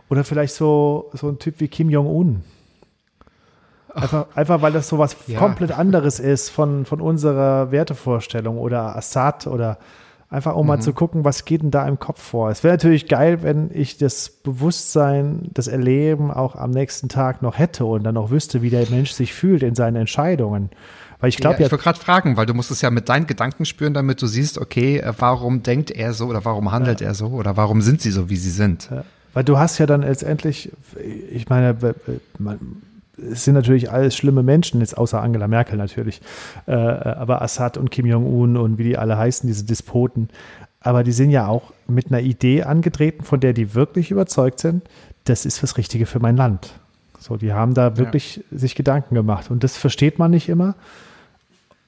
[0.10, 2.42] oder vielleicht so, so ein Typ wie Kim Jong-un.
[3.94, 5.38] Einfach, einfach weil das so was Ja.
[5.38, 9.78] komplett anderes ist von, von unserer Wertevorstellung oder Assad oder
[10.34, 12.50] einfach um mal zu gucken, was geht denn da im Kopf vor.
[12.50, 17.60] Es wäre natürlich geil, wenn ich das Bewusstsein, das Erleben auch am nächsten Tag noch
[17.60, 20.72] hätte und dann auch wüsste, wie der Mensch sich fühlt in seinen Entscheidungen.
[21.20, 23.08] Weil ich glaube ja, ja, ich wollte gerade fragen, weil du musst es ja mit
[23.10, 27.02] deinen Gedanken spüren, damit du siehst, okay, äh, warum denkt er so oder warum handelt
[27.02, 28.90] er so oder warum sind sie so, wie sie sind.
[29.34, 30.72] Weil du hast ja dann letztendlich,
[31.32, 31.78] ich meine,
[32.40, 32.82] man,
[33.18, 36.22] es sind natürlich alles schlimme Menschen, jetzt außer Angela Merkel natürlich,
[36.66, 40.30] äh, aber Assad und Kim Jong-un und wie die alle heißen, diese Despoten,
[40.80, 44.84] aber die sind ja auch mit einer Idee angetreten, von der die wirklich überzeugt sind,
[45.24, 46.74] das ist das Richtige für mein Land.
[47.20, 49.50] So, die haben da wirklich sich Gedanken gemacht.
[49.50, 50.76] Und das versteht man nicht immer,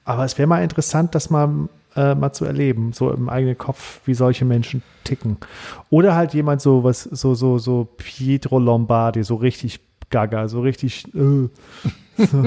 [0.06, 4.00] aber es wäre mal interessant, das mal, äh, mal zu erleben, so im eigenen Kopf,
[4.06, 5.36] wie solche Menschen ticken.
[5.90, 9.80] Oder halt jemand so was, so, so, so Pietro Lombardi, so richtig
[10.10, 11.48] gaga, so richtig, äh,
[12.16, 12.46] so,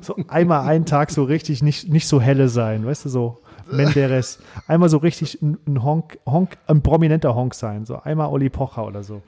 [0.00, 4.38] so einmal einen Tag so richtig nicht, nicht so helle sein, weißt du, so Menderes.
[4.66, 8.86] Einmal so richtig ein, ein Honk, Honk, ein prominenter Honk sein, so einmal Olli Pocher
[8.86, 9.22] oder so.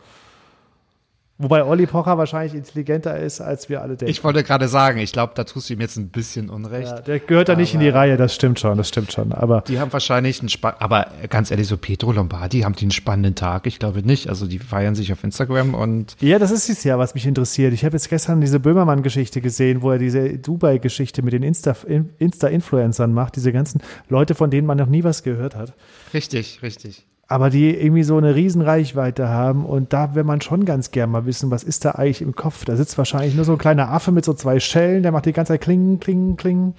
[1.43, 4.11] Wobei Olli Pocher wahrscheinlich intelligenter ist, als wir alle denken.
[4.11, 6.89] Ich wollte gerade sagen, ich glaube, da tust du ihm jetzt ein bisschen Unrecht.
[6.89, 9.33] ja, der gehört da nicht in die Reihe, das stimmt schon, das stimmt schon.
[9.33, 12.91] Aber Die haben wahrscheinlich einen Spann, aber ganz ehrlich, so Pedro Lombardi, haben die einen
[12.91, 13.67] spannenden Tag?
[13.67, 14.29] Ich glaube nicht.
[14.29, 17.73] Also die feiern sich auf Instagram und Ja, das ist es ja, was mich interessiert.
[17.73, 22.11] Ich habe jetzt gestern diese Böhmermann-Geschichte gesehen, wo er diese Dubai-Geschichte mit den Insta- In-
[22.19, 25.73] Insta-Influencern macht, diese ganzen Leute, von denen man noch nie was gehört hat,
[26.15, 27.07] richtig, richtig.
[27.31, 31.11] Aber die irgendwie so eine riesen Reichweite haben und da will man schon ganz gern
[31.13, 32.65] mal wissen, was ist da eigentlich im Kopf?
[32.65, 35.33] Da sitzt wahrscheinlich nur so ein kleiner Affe mit so zwei Schellen, der macht die
[35.33, 36.75] ganze Zeit kling, kling, kling.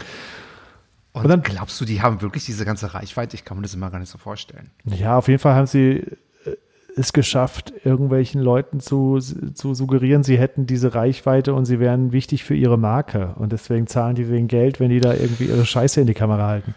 [1.14, 3.36] Und, Und dann- glaubst du, die haben wirklich diese ganze Reichweite?
[3.36, 4.70] Ich kann mir das immer gar nicht so vorstellen.
[4.84, 6.04] Ja, auf jeden Fall haben sie
[6.46, 6.56] äh,
[6.98, 12.44] es geschafft, irgendwelchen Leuten zu, zu suggerieren, sie hätten diese Reichweite und sie wären wichtig
[12.44, 13.36] für ihre Marke.
[13.38, 16.48] Und deswegen zahlen die den Geld, wenn die da irgendwie ihre Scheiße in die Kamera
[16.48, 16.76] halten.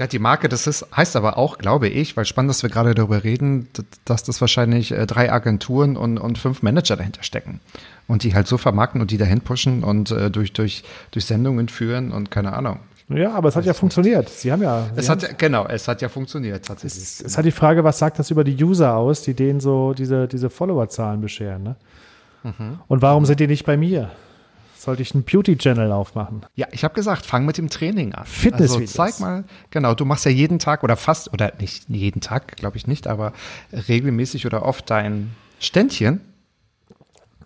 [0.00, 2.94] Ja, die Marke, das ist, heißt aber auch, glaube ich, weil spannend, dass wir gerade
[2.94, 3.68] darüber reden,
[4.06, 7.60] dass das wahrscheinlich äh, drei Agenturen und, und fünf Manager dahinter stecken.
[8.06, 11.68] Und die halt so vermarkten und die dahin pushen und äh, durch, durch, durch Sendungen
[11.68, 12.78] führen und keine Ahnung.
[13.10, 14.30] Ja, aber es hat ja funktioniert.
[14.30, 14.86] Sie haben ja.
[14.94, 17.02] Sie Es hat ja, genau, es hat ja funktioniert tatsächlich.
[17.02, 19.92] es, es hat die Frage, was sagt das über die User aus, die denen so
[19.92, 21.62] diese, diese Followerzahlen bescheren.
[21.62, 21.76] Ne?
[22.44, 22.78] Mhm.
[22.88, 24.10] Und warum sind die nicht bei mir?
[24.80, 26.40] Sollte ich einen Beauty-Channel aufmachen?
[26.54, 28.20] Ja, ich habe gesagt, fang mit dem Training an.
[28.20, 28.92] Also Fitnessvideos.
[28.94, 32.78] zeig mal, genau, du machst ja jeden Tag oder fast, oder nicht jeden Tag, glaube
[32.78, 33.34] ich nicht, aber
[33.74, 36.22] regelmäßig oder oft dein Ständchen.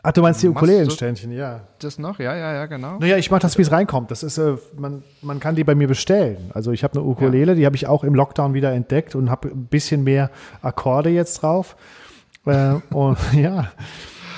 [0.04, 1.62] Ach, du meinst die Ukulelenständchen, ja.
[1.80, 2.20] Das noch?
[2.20, 2.98] Ja, ja, ja, genau.
[3.00, 4.12] Naja, ich mache das, wie es reinkommt.
[4.12, 6.52] Das ist, äh, man, man kann die bei mir bestellen.
[6.54, 9.48] Also ich habe eine Ukulele, die habe ich auch im Lockdown wieder entdeckt und habe
[9.48, 10.30] ein bisschen mehr
[10.62, 11.74] Akkorde jetzt drauf.
[12.46, 13.72] Äh, und ja.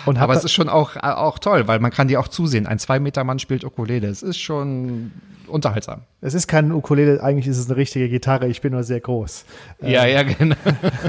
[0.07, 2.67] Aber es ist schon auch, äh, auch toll, weil man kann dir auch zusehen.
[2.67, 4.09] Ein Zwei-Meter-Mann spielt Ukulele.
[4.09, 5.13] Es ist schon
[5.49, 6.03] unterhaltsam.
[6.21, 8.49] es ist keine Ukulele, eigentlich ist es eine richtige Gitarre.
[8.49, 9.45] Ich bin nur sehr groß.
[9.81, 10.57] Ja, ja, genau.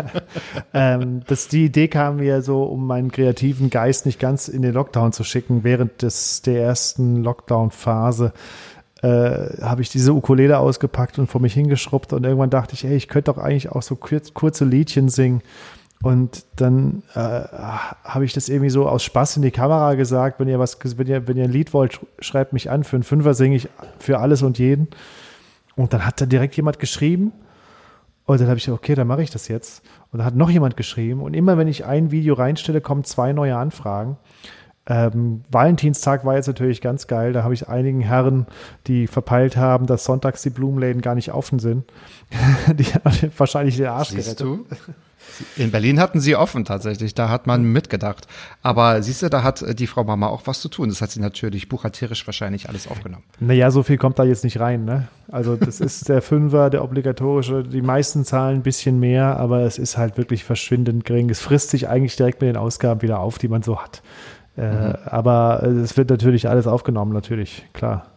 [0.73, 4.73] ähm, das, die Idee kam mir so, um meinen kreativen Geist nicht ganz in den
[4.73, 5.63] Lockdown zu schicken.
[5.63, 8.33] Während des, der ersten Lockdown-Phase
[9.01, 12.95] äh, habe ich diese Ukulele ausgepackt und vor mich hingeschrubbt und irgendwann dachte ich, ey,
[12.95, 15.41] ich könnte doch eigentlich auch so kurz, kurze Liedchen singen.
[16.03, 20.47] Und dann äh, habe ich das irgendwie so aus Spaß in die Kamera gesagt, wenn
[20.47, 22.83] ihr was, wenn ihr, wenn ihr ein Lied wollt, sch- schreibt mich an.
[22.83, 24.87] Für einen Fünfer singe ich für alles und jeden.
[25.75, 27.31] Und dann hat da direkt jemand geschrieben.
[28.25, 29.81] Und dann habe ich gesagt, okay, dann mache ich das jetzt.
[30.11, 31.21] Und dann hat noch jemand geschrieben.
[31.21, 34.17] Und immer wenn ich ein Video reinstelle, kommen zwei neue Anfragen.
[34.85, 37.33] Ähm, Valentinstag war jetzt natürlich ganz geil.
[37.33, 38.45] Da habe ich einigen Herren,
[38.85, 41.85] die verpeilt haben, dass sonntags die Blumenläden gar nicht offen sind,
[42.73, 44.45] die haben wahrscheinlich den Arsch Siehst gerettet.
[44.45, 44.65] du?
[45.55, 48.27] In Berlin hatten sie offen tatsächlich, da hat man mitgedacht.
[48.61, 50.89] Aber siehst du, da hat äh, die Frau Mama auch was zu tun.
[50.89, 53.23] Das hat sie natürlich buchhalterisch wahrscheinlich alles aufgenommen.
[53.39, 54.85] Naja, so viel kommt da jetzt nicht rein.
[54.85, 55.07] Ne?
[55.31, 57.63] Also das ist der Fünfer, der obligatorische.
[57.63, 61.29] Die meisten zahlen ein bisschen mehr, aber es ist halt wirklich verschwindend gering.
[61.29, 64.01] Es frisst sich eigentlich direkt mit den Ausgaben wieder auf, die man so hat.
[64.57, 68.07] Äh, Aber äh, es wird natürlich alles aufgenommen, natürlich, klar.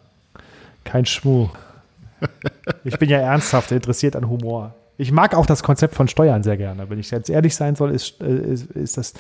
[0.85, 1.49] Kein Schmuh.
[2.85, 4.75] Ich bin ja ernsthaft interessiert an Humor.
[5.01, 6.91] Ich mag auch das Konzept von Steuern sehr gerne.
[6.91, 9.15] Wenn ich jetzt ehrlich sein soll, ist, äh, ist, ist das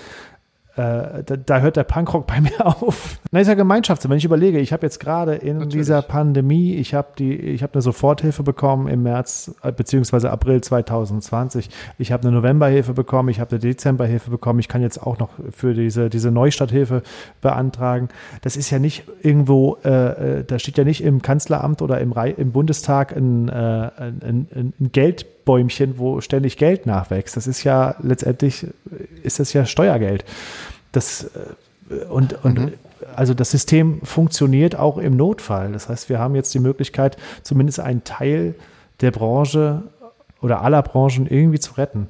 [0.81, 3.19] da, da, hört der Punkrock bei mir auf.
[3.31, 4.09] Na, ist ja Gemeinschaft.
[4.09, 5.75] Wenn ich überlege, ich habe jetzt gerade in Natürlich.
[5.75, 10.61] dieser Pandemie, ich habe die, ich habe eine Soforthilfe bekommen im März äh, beziehungsweise April
[10.61, 11.71] 2020.
[11.99, 14.59] Ich habe eine Novemberhilfe bekommen, ich habe eine Dezemberhilfe bekommen.
[14.59, 17.03] Ich kann jetzt auch noch für diese diese Neustarthilfe
[17.41, 18.09] beantragen.
[18.43, 22.15] Das ist ja nicht irgendwo, äh, äh da steht ja nicht im Kanzleramt oder im,
[22.37, 27.37] im Bundestag ein, äh, ein, ein, ein Geldbäumchen, wo ständig Geld nachwächst.
[27.37, 28.67] Das ist ja letztendlich
[29.23, 30.25] ist das ja Steuergeld.
[30.93, 31.31] Das,
[31.91, 32.73] äh, und, und mhm.
[33.17, 35.73] also das System funktioniert auch im Notfall.
[35.73, 38.55] Das heißt, wir haben jetzt die Möglichkeit, zumindest einen Teil
[39.01, 39.83] der Branche
[40.41, 42.09] oder aller Branchen irgendwie zu retten.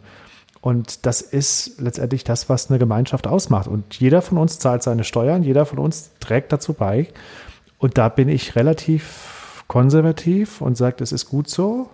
[0.61, 3.67] Und das ist letztendlich das, was eine Gemeinschaft ausmacht.
[3.67, 7.09] Und jeder von uns zahlt seine Steuern, jeder von uns trägt dazu bei.
[7.79, 11.89] Und da bin ich relativ konservativ und sage, es ist gut so.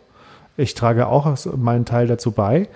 [0.56, 2.68] Ich trage auch meinen Teil dazu bei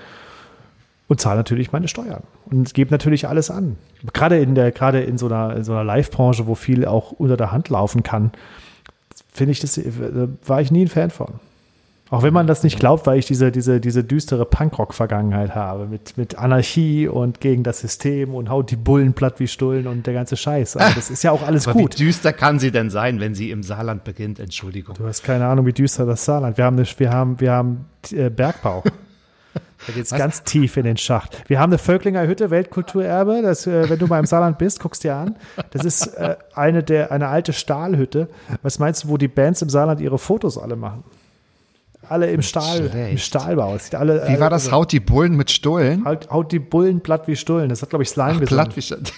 [1.08, 3.76] und zahle natürlich meine Steuern und gebe natürlich alles an.
[4.12, 7.36] Gerade in der, gerade in so einer, in so einer Live-Branche, wo viel auch unter
[7.36, 8.32] der Hand laufen kann,
[9.32, 11.40] finde ich das, da war ich nie ein Fan von.
[12.10, 16.18] Auch wenn man das nicht glaubt, weil ich diese, diese, diese düstere Punkrock-Vergangenheit habe mit,
[16.18, 20.14] mit Anarchie und gegen das System und haut die Bullen platt wie Stullen und der
[20.14, 20.76] ganze Scheiß.
[20.76, 22.00] Also das ist ja auch alles Aber gut.
[22.00, 24.40] Wie düster kann sie denn sein, wenn sie im Saarland beginnt?
[24.40, 24.96] Entschuldigung.
[24.96, 26.58] Du hast keine Ahnung, wie düster das Saarland.
[26.58, 28.82] Wir haben, eine, wir haben, wir haben äh, Bergbau.
[29.86, 31.48] Da geht es ganz tief in den Schacht.
[31.48, 33.40] Wir haben eine Völklinger Hütte, Weltkulturerbe.
[33.42, 35.36] Das, äh, wenn du mal im Saarland bist, guckst dir an.
[35.70, 38.28] Das ist äh, eine, der, eine alte Stahlhütte.
[38.62, 41.04] Was meinst du, wo die Bands im Saarland ihre Fotos alle machen?
[42.08, 43.76] Alle im Stahl, im Stahlbau.
[43.92, 44.64] Alle, wie war das?
[44.64, 46.04] Also, haut die Bullen mit Stullen?
[46.04, 47.68] Haut, haut die Bullen platt wie Stullen.
[47.68, 49.04] Das hat, glaube ich, Slime Ach, Platt wie Stullen.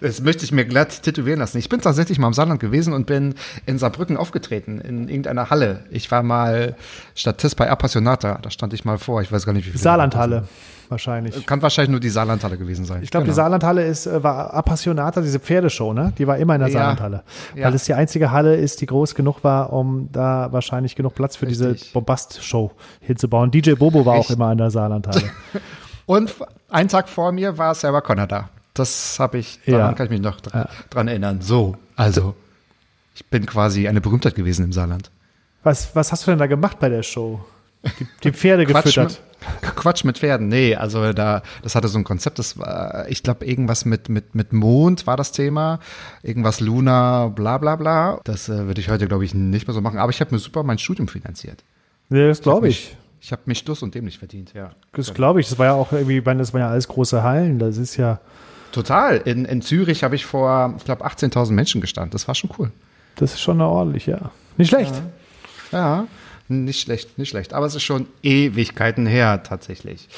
[0.00, 1.58] Das möchte ich mir glatt tätowieren lassen.
[1.58, 3.34] Ich bin tatsächlich mal im Saarland gewesen und bin
[3.66, 5.84] in Saarbrücken aufgetreten, in irgendeiner Halle.
[5.90, 6.76] Ich war mal
[7.14, 9.22] Statist bei Appassionata, da stand ich mal vor.
[9.22, 9.80] Ich weiß gar nicht, wie viel.
[9.80, 10.44] Saarlandhalle
[10.88, 11.46] wahrscheinlich.
[11.46, 13.02] Kann wahrscheinlich nur die Saarlandhalle gewesen sein.
[13.02, 13.32] Ich glaube, genau.
[13.32, 16.12] die Saarlandhalle ist, äh, war Appassionata, diese Pferdeshow, ne?
[16.18, 16.78] Die war immer in der ja.
[16.78, 17.22] Saarlandhalle.
[17.54, 17.66] Ja.
[17.66, 21.36] Weil es die einzige Halle ist, die groß genug war, um da wahrscheinlich genug Platz
[21.36, 21.80] für Richtig.
[21.80, 23.50] diese Bombast-Show hinzubauen.
[23.50, 24.30] DJ Bobo war Richtig.
[24.30, 25.30] auch immer in der Saarlandhalle.
[26.06, 26.34] Und
[26.68, 28.50] einen Tag vor mir war Sarah Connor da.
[28.74, 29.92] Das habe ich, daran ja.
[29.92, 31.40] kann ich mich noch dran, dran erinnern.
[31.40, 32.34] So, also,
[33.14, 35.10] ich bin quasi eine Berühmtheit gewesen im Saarland.
[35.62, 37.44] Was, was hast du denn da gemacht bei der Show?
[38.00, 39.20] Die, die Pferde gefüttert?
[39.62, 43.22] Mit, Quatsch mit Pferden, nee, also da, das hatte so ein Konzept, das war, ich
[43.22, 45.80] glaube, irgendwas mit, mit, mit Mond war das Thema,
[46.22, 48.20] irgendwas Luna, bla bla bla.
[48.24, 50.38] Das äh, würde ich heute, glaube ich, nicht mehr so machen, aber ich habe mir
[50.38, 51.62] super mein Studium finanziert.
[52.10, 52.92] Ja, das glaube ich.
[52.92, 52.96] ich.
[53.20, 54.72] Ich habe mich stuss und dämlich verdient, ja.
[54.92, 55.48] Das glaube ich.
[55.48, 57.58] Das war ja auch irgendwie, das waren ja alles große Hallen.
[57.58, 58.20] Das ist ja.
[58.74, 59.18] Total.
[59.18, 62.10] In, in Zürich habe ich vor, ich glaube, 18.000 Menschen gestanden.
[62.10, 62.72] Das war schon cool.
[63.14, 64.32] Das ist schon ordentlich, ja.
[64.56, 64.92] Nicht schlecht.
[65.70, 65.78] Ja.
[65.78, 66.06] ja,
[66.48, 67.52] nicht schlecht, nicht schlecht.
[67.52, 70.08] Aber es ist schon Ewigkeiten her tatsächlich.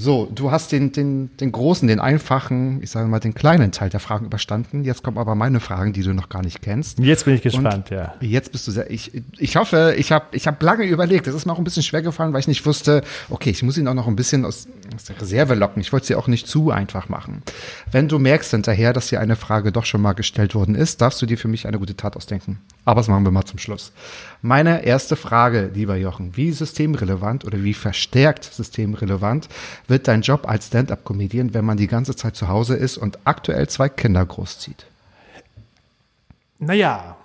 [0.00, 3.90] So, du hast den, den, den großen, den einfachen, ich sage mal, den kleinen Teil
[3.90, 4.84] der Fragen überstanden.
[4.84, 7.00] Jetzt kommen aber meine Fragen, die du noch gar nicht kennst.
[7.00, 8.14] Jetzt bin ich gespannt, Und ja.
[8.20, 11.26] Jetzt bist du sehr, ich, ich hoffe, ich habe ich hab lange überlegt.
[11.26, 13.76] Das ist mir auch ein bisschen schwer gefallen, weil ich nicht wusste, okay, ich muss
[13.76, 15.80] ihn auch noch ein bisschen aus, aus der Reserve locken.
[15.82, 17.42] Ich wollte sie auch nicht zu einfach machen.
[17.90, 21.20] Wenn du merkst hinterher, dass dir eine Frage doch schon mal gestellt worden ist, darfst
[21.20, 22.60] du dir für mich eine gute Tat ausdenken.
[22.88, 23.92] Aber das machen wir mal zum Schluss.
[24.40, 29.50] Meine erste Frage, lieber Jochen, wie systemrelevant oder wie verstärkt systemrelevant
[29.88, 33.68] wird dein Job als Stand-up-Comedian, wenn man die ganze Zeit zu Hause ist und aktuell
[33.68, 34.86] zwei Kinder großzieht?
[36.60, 37.18] Naja,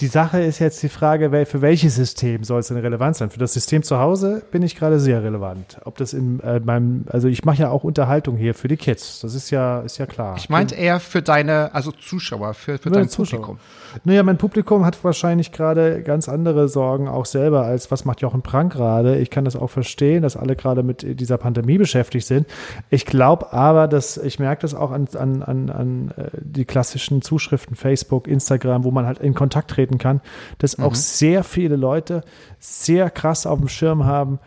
[0.00, 3.28] die Sache ist jetzt die Frage, für welches System soll es denn relevant sein?
[3.28, 5.78] Für das System zu Hause bin ich gerade sehr relevant.
[5.84, 9.20] Ob das in äh, meinem, also ich mache ja auch Unterhaltung hier für die Kids.
[9.20, 10.36] Das ist ja, ist ja klar.
[10.38, 13.40] Ich meinte eher für deine, also Zuschauer, für, für dein Zuschauer.
[13.40, 13.81] Publikum.
[14.04, 18.42] Naja, mein Publikum hat wahrscheinlich gerade ganz andere Sorgen auch selber, als was macht Jochen
[18.42, 19.18] Prank gerade.
[19.18, 22.46] Ich kann das auch verstehen, dass alle gerade mit dieser Pandemie beschäftigt sind.
[22.90, 27.22] Ich glaube aber, dass ich merke das auch an, an, an, an äh, die klassischen
[27.22, 30.20] Zuschriften, Facebook, Instagram, wo man halt in Kontakt treten kann,
[30.58, 30.84] dass mhm.
[30.84, 32.22] auch sehr viele Leute
[32.58, 34.38] sehr krass auf dem Schirm haben,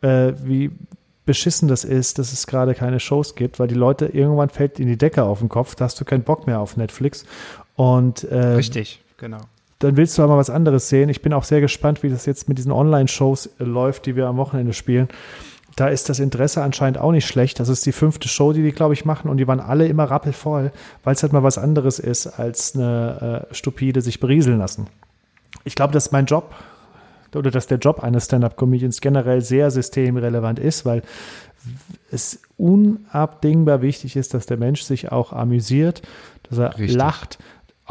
[0.00, 0.70] äh, wie
[1.24, 4.88] beschissen das ist, dass es gerade keine Shows gibt, weil die Leute irgendwann fällt in
[4.88, 7.24] die Decke auf den Kopf, da hast du keinen Bock mehr auf Netflix.
[7.76, 9.40] Und äh, richtig, genau.
[9.78, 11.08] Dann willst du aber was anderes sehen.
[11.08, 14.26] Ich bin auch sehr gespannt, wie das jetzt mit diesen Online-Shows äh, läuft, die wir
[14.26, 15.08] am Wochenende spielen.
[15.74, 17.58] Da ist das Interesse anscheinend auch nicht schlecht.
[17.58, 20.04] Das ist die fünfte Show, die die, glaube ich, machen und die waren alle immer
[20.04, 20.70] rappelvoll,
[21.02, 24.86] weil es halt mal was anderes ist, als eine äh, stupide sich berieseln lassen.
[25.64, 26.54] Ich glaube, das ist mein Job.
[27.34, 31.02] oder dass der Job eines Stand-up-Comedians generell sehr systemrelevant ist, weil
[32.10, 36.02] es unabdingbar wichtig ist, dass der Mensch sich auch amüsiert,
[36.48, 36.94] dass er Richtig.
[36.96, 37.38] lacht.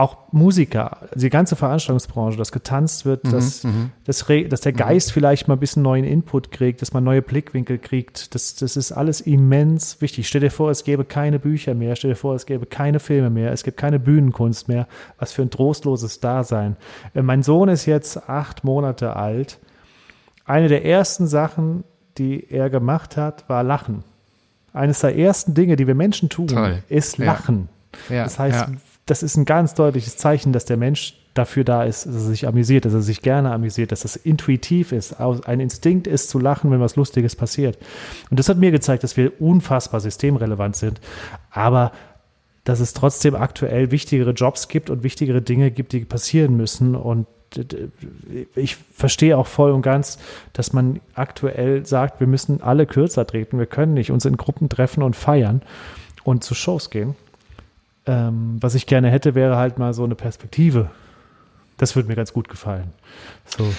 [0.02, 3.66] Auch Musiker, die ganze Veranstaltungsbranche, dass getanzt wird, dass,
[4.06, 7.22] dass, re- dass der Geist vielleicht mal ein bisschen neuen Input kriegt, dass man neue
[7.22, 8.34] Blickwinkel kriegt.
[8.34, 10.28] Das, das ist alles immens wichtig.
[10.28, 13.30] Stell dir vor, es gäbe keine Bücher mehr, stell dir vor, es gäbe keine Filme
[13.30, 14.88] mehr, es gibt keine Bühnenkunst mehr.
[15.20, 16.78] Was für ein trostloses Dasein.
[17.14, 19.60] Äh, Mein Sohn ist jetzt acht Monate alt.
[20.46, 21.84] Eine der ersten Sachen,
[22.18, 24.04] die er gemacht hat, war Lachen.
[24.74, 26.82] Eines der ersten Dinge, die wir Menschen tun, Toll.
[26.90, 27.26] ist Ja.
[27.26, 27.70] Lachen.
[28.10, 28.76] Ja, das heißt, ja.
[29.06, 32.48] Das ist ein ganz deutliches Zeichen, dass der Mensch dafür da ist, dass er sich
[32.48, 36.72] amüsiert, dass er sich gerne amüsiert, dass das intuitiv ist, ein Instinkt ist zu lachen,
[36.72, 37.78] wenn was Lustiges passiert.
[38.30, 41.00] Und das hat mir gezeigt, dass wir unfassbar systemrelevant sind,
[41.50, 41.94] aber
[42.64, 46.96] dass es trotzdem aktuell wichtigere Jobs gibt und wichtigere Dinge gibt, die passieren müssen.
[46.96, 47.26] Und
[47.56, 47.88] d-
[48.56, 50.20] ich verstehe auch voll und ganz,
[50.54, 54.70] dass man aktuell sagt, wir müssen alle kürzer treten, wir können nicht uns in Gruppen
[54.70, 55.62] treffen und feiern
[56.24, 57.16] und zu Shows gehen.
[58.06, 60.90] Ähm, was ich gerne hätte, wäre halt mal so eine Perspektive.
[61.78, 62.92] Das würde mir ganz gut gefallen.
[63.46, 63.72] So.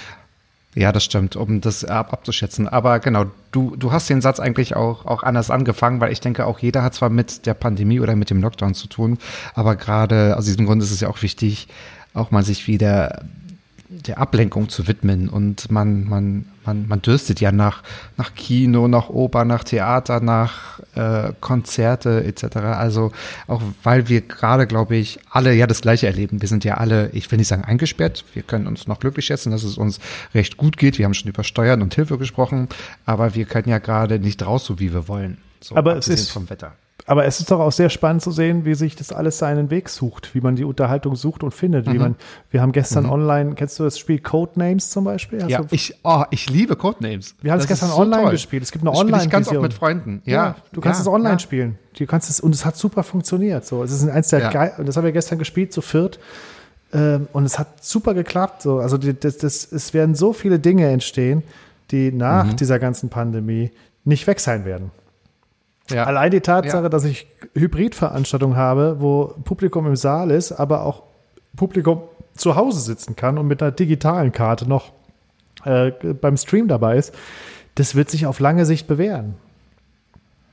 [0.75, 2.67] Ja, das stimmt, um das ab, abzuschätzen.
[2.67, 6.47] Aber genau, du, du hast den Satz eigentlich auch, auch anders angefangen, weil ich denke,
[6.47, 9.19] auch jeder hat zwar mit der Pandemie oder mit dem Lockdown zu tun,
[9.55, 11.69] aber gerade aus diesem Grund ist es ja auch wichtig,
[12.15, 13.23] auch mal sich wieder
[13.89, 15.29] der Ablenkung zu widmen.
[15.29, 17.83] Und man, man, man, man dürstet ja nach,
[18.17, 22.57] nach Kino, nach Oper, nach Theater, nach äh, Konzerte etc.
[22.57, 23.13] Also
[23.47, 26.41] auch weil wir gerade, glaube ich, alle ja das Gleiche erleben.
[26.41, 29.51] Wir sind ja alle, ich will nicht sagen eingesperrt, wir können uns noch glücklich schätzen,
[29.51, 29.99] dass es uns
[30.35, 30.99] recht gut geht.
[30.99, 32.69] Wir haben schon über Steuern und Hilfe gesprochen,
[33.07, 35.39] aber wir können ja gerade nicht raus, so wie wir wollen.
[35.61, 36.73] So, Aber es ist- vom Wetter.
[37.07, 39.89] Aber es ist doch auch sehr spannend zu sehen, wie sich das alles seinen Weg
[39.89, 41.93] sucht, wie man die Unterhaltung sucht und findet.
[41.93, 42.15] Wie man,
[42.53, 45.43] wir haben gestern online, kennst du das Spiel Codenames zum Beispiel?
[45.43, 47.35] Hast Ja, ich, oh, ich liebe Codenames.
[47.43, 48.31] wir haben es gestern so online toll.
[48.33, 48.63] gespielt.
[48.63, 49.63] Es gibt eine Das spiele ich ganz oft Online-Version.
[49.63, 49.75] mit
[50.05, 50.23] Freunden.
[50.27, 51.39] Ja, Ja, du kannst ja, es online ja.
[51.41, 51.79] spielen.
[51.99, 53.67] Du kannst es, und es hat super funktioniert.
[53.67, 56.21] So, es ist eins der geil, und das haben wir gestern gespielt, zu viert.
[56.93, 58.63] Ähm, und es hat super geklappt.
[58.63, 58.79] So.
[58.79, 61.43] Also die, das, das, es werden so viele Dinge entstehen,
[61.91, 62.57] die nach Mhm.
[62.57, 63.71] dieser ganzen Pandemie
[64.05, 64.91] nicht weg sein werden.
[65.91, 66.05] Ja.
[66.05, 66.89] Allein die Tatsache, Ja.
[66.89, 71.03] dass ich Hybridveranstaltungen habe, wo Publikum im Saal ist, aber auch
[71.57, 72.03] Publikum
[72.35, 74.93] zu Hause sitzen kann und mit einer digitalen Karte noch
[75.65, 77.15] äh, beim Stream dabei ist,
[77.75, 79.35] das wird sich auf lange Sicht bewähren.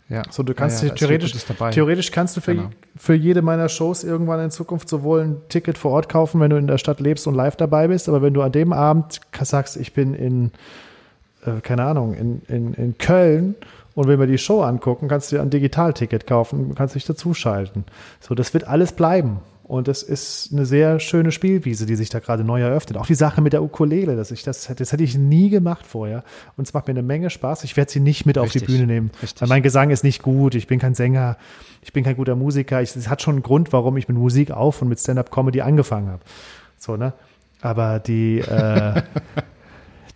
[0.10, 0.24] Ja.
[0.32, 1.34] So, du kannst ja, ja, theoretisch,
[1.72, 2.70] theoretisch kannst du für, Genau.
[2.98, 6.58] für jede meiner Shows irgendwann in Zukunft sowohl ein Ticket vor Ort kaufen, wenn du
[6.58, 9.78] in der Stadt lebst und live dabei bist, aber wenn du an dem Abend sagst,
[9.78, 10.52] ich bin in,
[11.46, 13.54] äh, keine Ahnung, in, in, in Köln
[14.00, 17.84] und will mir die Show angucken, kannst du dir ein Digitalticket kaufen, kannst dich dazuschalten.
[18.22, 19.42] So, das wird alles bleiben.
[19.64, 22.98] Und das ist eine sehr schöne Spielwiese, die sich da gerade neu eröffnet.
[22.98, 26.24] Auch die Sache mit der Ukulele, dass ich das, das hätte ich nie gemacht vorher.
[26.56, 27.66] Und es macht mir eine Menge Spaß.
[27.66, 29.12] Ich werde sie nicht mit auf die Richtig, Bühne nehmen.
[29.22, 29.42] richtig.
[29.42, 30.56] Weil mein Gesang ist nicht gut.
[30.56, 31.36] Ich bin kein Sänger.
[31.82, 32.82] Ich bin kein guter Musiker.
[32.82, 36.24] Es hat schon einen Grund, warum ich mit Musik auf und mit Stand-up-Comedy angefangen habe.
[36.78, 37.12] So, ne?
[37.60, 39.02] Aber die, äh,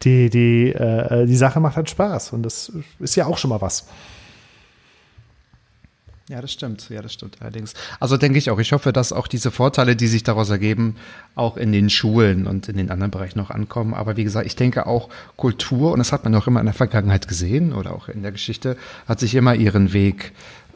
[0.03, 2.33] die, die, äh, die Sache macht halt Spaß.
[2.33, 3.85] Und das ist ja auch schon mal was.
[6.29, 6.89] Ja, das stimmt.
[6.89, 7.73] Ja, das stimmt allerdings.
[7.99, 8.57] Also denke ich auch.
[8.59, 10.95] Ich hoffe, dass auch diese Vorteile, die sich daraus ergeben,
[11.35, 13.93] auch in den Schulen und in den anderen Bereichen noch ankommen.
[13.93, 16.73] Aber wie gesagt, ich denke auch Kultur, und das hat man auch immer in der
[16.73, 20.31] Vergangenheit gesehen oder auch in der Geschichte, hat sich immer ihren Weg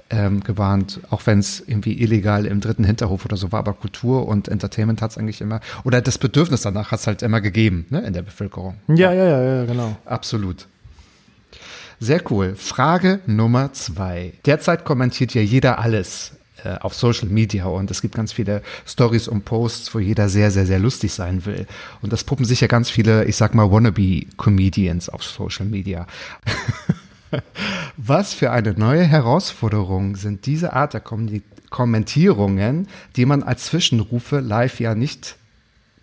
[0.09, 3.59] ähm, gebahnt, auch wenn es irgendwie illegal im dritten Hinterhof oder so war.
[3.59, 7.21] Aber Kultur und Entertainment hat es eigentlich immer, oder das Bedürfnis danach hat es halt
[7.21, 8.75] immer gegeben ne, in der Bevölkerung.
[8.87, 9.97] Ja, ja, ja, ja, genau.
[10.05, 10.67] Absolut.
[11.99, 12.55] Sehr cool.
[12.55, 14.33] Frage Nummer zwei.
[14.45, 16.33] Derzeit kommentiert ja jeder alles
[16.63, 20.51] äh, auf Social Media und es gibt ganz viele Stories und Posts, wo jeder sehr,
[20.51, 21.65] sehr, sehr lustig sein will.
[22.01, 26.05] Und das puppen sich ja ganz viele, ich sag mal, Wannabe-Comedians auf Social Media.
[27.97, 31.29] Was für eine neue Herausforderung sind diese Art der Kom
[31.69, 35.35] Kommentierungen, die man als Zwischenrufe live ja nicht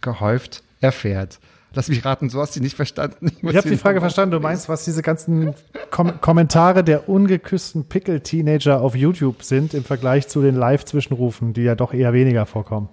[0.02, 1.40] gehäuft erfährt.
[1.72, 3.32] Lass mich raten, so hast du die nicht verstanden.
[3.40, 4.32] muss Ich habe die sie Frage verstanden.
[4.32, 5.54] Du meinst, was diese ganzen
[5.90, 11.74] Kom Kommentare der ungeküssten Pickel-Teenager auf YouTube sind im Vergleich zu den Live-Zwischenrufen, die ja
[11.74, 12.88] doch eher weniger vorkommen.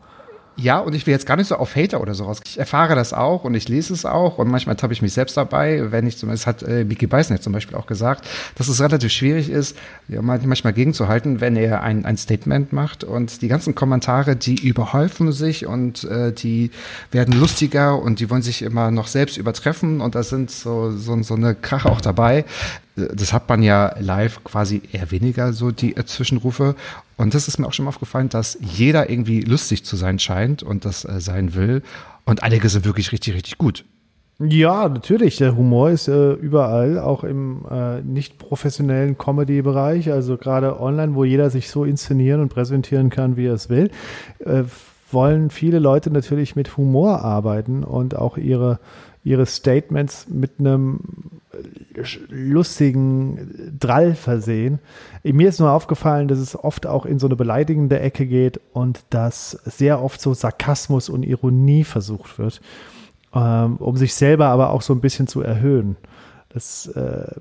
[0.57, 2.39] Ja, und ich will jetzt gar nicht so auf Hater oder so raus.
[2.45, 5.37] Ich erfahre das auch und ich lese es auch und manchmal habe ich mich selbst
[5.37, 8.81] dabei, wenn ich zum Beispiel, hat äh, Mickey Beisner zum Beispiel auch gesagt, dass es
[8.81, 9.77] relativ schwierig ist,
[10.09, 14.55] ja, man- manchmal gegenzuhalten, wenn er ein, ein Statement macht und die ganzen Kommentare, die
[14.67, 16.71] überhäufen sich und äh, die
[17.11, 21.21] werden lustiger und die wollen sich immer noch selbst übertreffen und da sind so, so,
[21.23, 22.43] so eine Krache auch dabei.
[22.97, 26.75] Das hat man ja live quasi eher weniger, so die äh, Zwischenrufe.
[27.21, 30.63] Und das ist mir auch schon mal aufgefallen, dass jeder irgendwie lustig zu sein scheint
[30.63, 31.83] und das äh, sein will.
[32.25, 33.85] Und einige sind wirklich richtig, richtig gut.
[34.39, 35.37] Ja, natürlich.
[35.37, 41.23] Der Humor ist äh, überall, auch im äh, nicht professionellen Comedy-Bereich, also gerade online, wo
[41.23, 43.91] jeder sich so inszenieren und präsentieren kann, wie er es will,
[44.39, 44.63] äh,
[45.11, 48.79] wollen viele Leute natürlich mit Humor arbeiten und auch ihre,
[49.23, 51.01] ihre Statements mit einem
[52.29, 54.79] lustigen Drall versehen.
[55.23, 59.03] Mir ist nur aufgefallen, dass es oft auch in so eine beleidigende Ecke geht und
[59.09, 62.61] dass sehr oft so Sarkasmus und Ironie versucht wird,
[63.33, 65.97] ähm, um sich selber aber auch so ein bisschen zu erhöhen.
[66.53, 67.33] Das äh,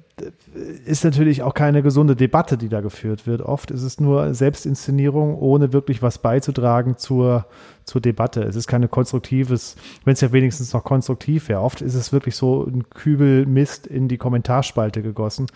[0.84, 3.42] ist natürlich auch keine gesunde Debatte, die da geführt wird.
[3.42, 7.46] Oft ist es nur Selbstinszenierung, ohne wirklich was beizutragen zur,
[7.84, 8.42] zur Debatte.
[8.42, 11.60] Es ist keine konstruktives, wenn es ja wenigstens noch konstruktiv wäre.
[11.60, 15.46] Oft ist es wirklich so ein Kübel Mist in die Kommentarspalte gegossen.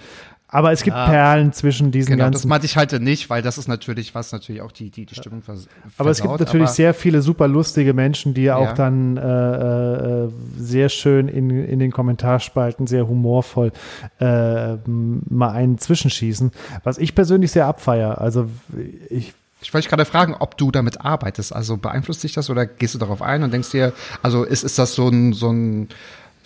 [0.49, 1.07] Aber es gibt Ja.
[1.07, 2.49] Perlen zwischen diesen Genau, das ganzen.
[2.49, 5.43] meinte ich halt nicht, weil das ist natürlich, was natürlich auch die, die, die Stimmung
[5.43, 5.67] vers
[5.99, 10.29] Aber es gibt natürlich sehr viele super lustige Menschen, die ja auch dann äh, äh,
[10.57, 13.73] sehr schön in, in den Kommentarspalten sehr humorvoll
[14.21, 16.53] äh, mal einen zwischenschießen.
[16.85, 18.21] Was ich persönlich sehr abfeier.
[18.21, 18.49] Also
[19.11, 21.53] ich Ich wollte dich gerade fragen, ob du damit arbeitest.
[21.55, 23.93] Also beeinflusst dich das oder gehst du darauf ein und denkst dir,
[24.23, 25.89] also ist, ist das so ein, so ein,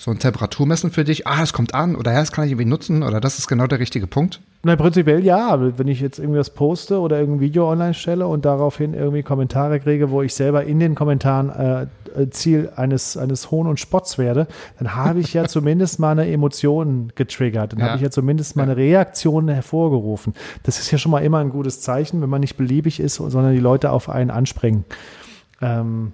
[0.00, 1.26] so ein Temperaturmessen für dich?
[1.26, 3.66] Ah, es kommt an oder ja, das kann ich irgendwie nutzen oder das ist genau
[3.66, 4.40] der richtige Punkt?
[4.62, 5.76] Na, prinzipiell ja.
[5.76, 10.10] Wenn ich jetzt irgendwas poste oder irgendein Video online stelle und daraufhin irgendwie Kommentare kriege,
[10.10, 11.82] wo ich selber in den Kommentaren äh,
[12.22, 14.46] äh, Ziel eines, eines Hohn und Spotts werde,
[14.78, 17.72] dann habe ich ja zumindest mal eine Emotion getriggert.
[17.72, 17.86] Dann Ja.
[17.86, 20.32] habe ich ja zumindest mal eine Reaktion hervorgerufen.
[20.62, 23.52] Das ist ja schon mal immer ein gutes Zeichen, wenn man nicht beliebig ist, sondern
[23.52, 24.84] die Leute auf einen anspringen.
[25.60, 26.12] Ähm,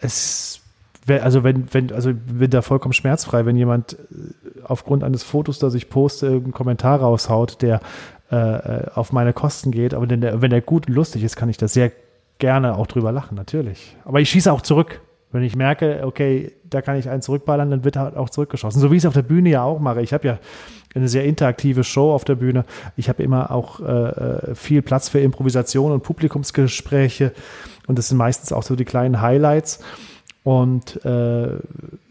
[0.00, 0.60] es
[1.10, 5.74] also wenn, wenn, also bin da vollkommen schmerzfrei, wenn jemand äh, aufgrund eines Fotos, das
[5.74, 7.80] ich poste, irgendeinen Kommentar raushaut, der
[8.30, 9.94] äh, äh, auf meine Kosten geht.
[9.94, 11.92] Aber wenn der, wenn der gut und lustig ist, kann ich da sehr
[12.38, 13.96] gerne auch drüber lachen, natürlich.
[14.04, 15.00] Aber ich schieße auch zurück.
[15.30, 18.80] Wenn ich merke, okay, da kann ich einen zurückballern, dann wird halt auch zurückgeschossen.
[18.80, 20.00] So wie ich es auf der Bühne ja auch mache.
[20.00, 20.38] Ich habe ja
[20.94, 22.64] eine sehr interaktive Show auf der Bühne.
[22.96, 27.32] Ich habe immer auch äh, äh, viel Platz für Improvisation und Publikumsgespräche.
[27.86, 29.80] Und das sind meistens auch so die kleinen Highlights.
[30.48, 31.58] Und äh,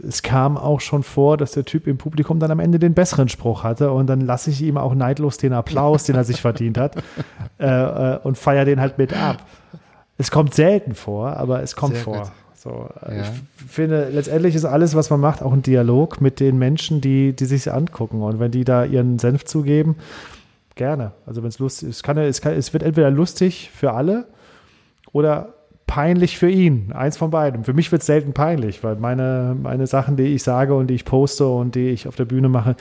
[0.07, 3.29] es kam auch schon vor, dass der Typ im Publikum dann am Ende den besseren
[3.29, 3.91] Spruch hatte.
[3.91, 6.97] Und dann lasse ich ihm auch neidlos den Applaus, den er sich verdient hat,
[7.59, 9.37] äh, äh, und feiere den halt mit ab.
[10.19, 12.17] Es kommt selten vor, aber es kommt Sehr vor.
[12.17, 12.31] gut.
[12.53, 13.23] So, äh, Ja.
[13.23, 17.33] Ich finde, letztendlich ist alles, was man macht, auch ein Dialog mit den Menschen, die,
[17.33, 18.21] die sich angucken.
[18.21, 19.95] Und wenn die da ihren Senf zugeben,
[20.75, 21.13] gerne.
[21.25, 24.27] Also wenn es lustig ist, kann, es, kann, es wird entweder lustig für alle
[25.11, 25.55] oder
[25.87, 26.91] peinlich für ihn.
[26.93, 27.63] Eins von beidem.
[27.63, 30.93] Für mich wird es selten peinlich, weil meine, meine Sachen, die ich sage und die
[30.93, 32.75] ich poste und die ich auf der Bühne mache,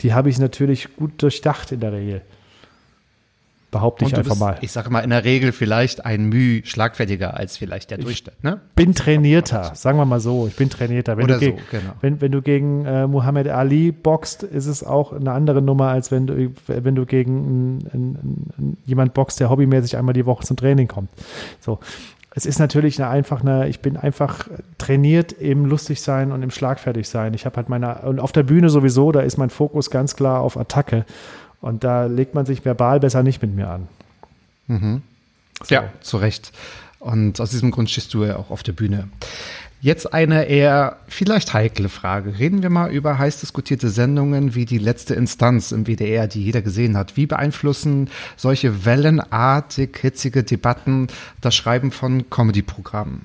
[0.00, 2.20] die habe ich natürlich gut durchdacht in der Regel.
[3.70, 4.56] Behaupte ich einfach bist, mal.
[4.62, 8.62] ich sage mal, in der Regel vielleicht ein Müh schlagfertiger als vielleicht der Durchschnitt, ne?
[8.74, 10.46] bin trainierter, sagen wir mal so.
[10.46, 11.18] Ich bin trainierter.
[11.18, 11.92] Wenn Oder du gegen, so, genau.
[12.00, 16.10] wenn, wenn du gegen äh, Muhammad Ali boxt, ist es auch eine andere Nummer, als
[16.10, 18.18] wenn du, wenn du gegen n- n-
[18.56, 21.10] n- jemand boxt, der hobbymäßig einmal die Woche zum Training kommt.
[21.60, 21.78] So.
[22.30, 26.50] Es ist natürlich eine einfach eine, ich bin einfach trainiert im lustig sein und im
[26.50, 27.34] schlagfertig sein.
[27.34, 30.40] Ich habe halt meine, und auf der Bühne sowieso, da ist mein Fokus ganz klar
[30.40, 31.04] auf Attacke.
[31.60, 33.88] Und da legt man sich verbal besser nicht mit mir an.
[35.68, 36.52] Ja, zu Recht.
[37.00, 39.08] Und aus diesem Grund stehst du ja auch auf der Bühne.
[39.80, 42.40] Jetzt eine eher vielleicht heikle Frage.
[42.40, 46.62] Reden wir mal über heiß diskutierte Sendungen wie die letzte Instanz im WDR, die jeder
[46.62, 47.16] gesehen hat.
[47.16, 51.06] Wie beeinflussen solche wellenartig hitzige Debatten
[51.40, 53.24] das Schreiben von Comedy-Programmen?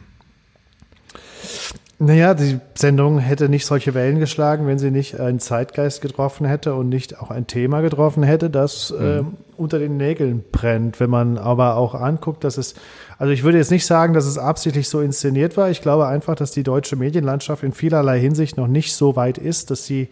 [1.99, 6.73] Naja, die Sendung hätte nicht solche Wellen geschlagen, wenn sie nicht einen Zeitgeist getroffen hätte
[6.73, 10.99] und nicht auch ein Thema getroffen hätte, das ähm, unter den Nägeln brennt.
[10.99, 12.73] Wenn man aber auch anguckt, dass es,
[13.19, 15.69] also ich würde jetzt nicht sagen, dass es absichtlich so inszeniert war.
[15.69, 19.71] Ich glaube einfach, dass die deutsche Medienlandschaft in vielerlei Hinsicht noch nicht so weit ist,
[19.71, 20.09] dass sie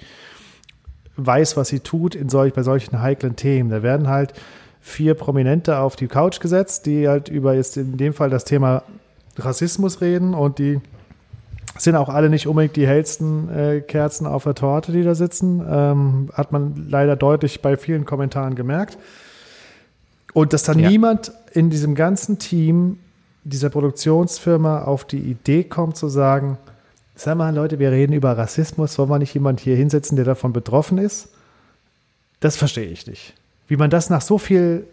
[1.18, 3.70] weiß, was sie tut in solch, bei solchen heiklen Themen.
[3.70, 4.34] Da werden halt
[4.82, 8.84] vier Prominente auf die Couch gesetzt, die halt über jetzt in dem Fall das Thema
[9.38, 10.80] Rassismus reden und die
[11.84, 15.66] sind auch alle nicht unbedingt die hellsten äh, Kerzen auf der Torte, die da sitzen.
[15.68, 18.98] Ähm, hat man leider deutlich bei vielen Kommentaren gemerkt.
[20.34, 20.90] Und dass dann Ja.
[20.90, 23.00] niemand in diesem ganzen Team
[23.44, 26.58] dieser Produktionsfirma auf die Idee kommt zu sagen,
[27.16, 30.54] sag mal Leute, wir reden über Rassismus, wollen wir nicht jemand hier hinsetzen, der davon
[30.54, 31.30] betroffen ist?
[32.40, 33.34] Das verstehe ich nicht.
[33.68, 34.86] Wie man das nach so viel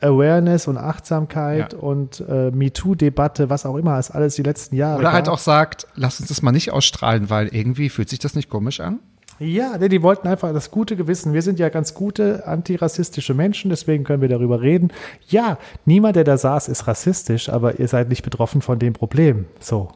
[0.00, 1.78] Awareness und Achtsamkeit Ja.
[1.78, 4.98] und äh, MeToo-Debatte, was auch immer, ist alles die letzten Jahre.
[5.00, 8.34] Oder halt auch sagt, lass uns das mal nicht ausstrahlen, weil irgendwie fühlt sich das
[8.34, 9.00] nicht komisch an.
[9.38, 11.32] Ja, nee, die wollten einfach das gute Gewissen.
[11.32, 14.90] Wir sind ja ganz gute antirassistische Menschen, deswegen können wir darüber reden.
[15.28, 19.46] Ja, niemand, der da saß, ist rassistisch, aber ihr seid nicht betroffen von dem Problem.
[19.58, 19.88] So.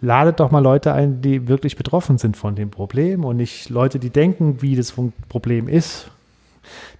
[0.00, 3.98] ladet doch mal Leute ein, die wirklich betroffen sind von dem Problem und nicht Leute,
[3.98, 4.94] die denken, wie das
[5.28, 6.10] Problem ist.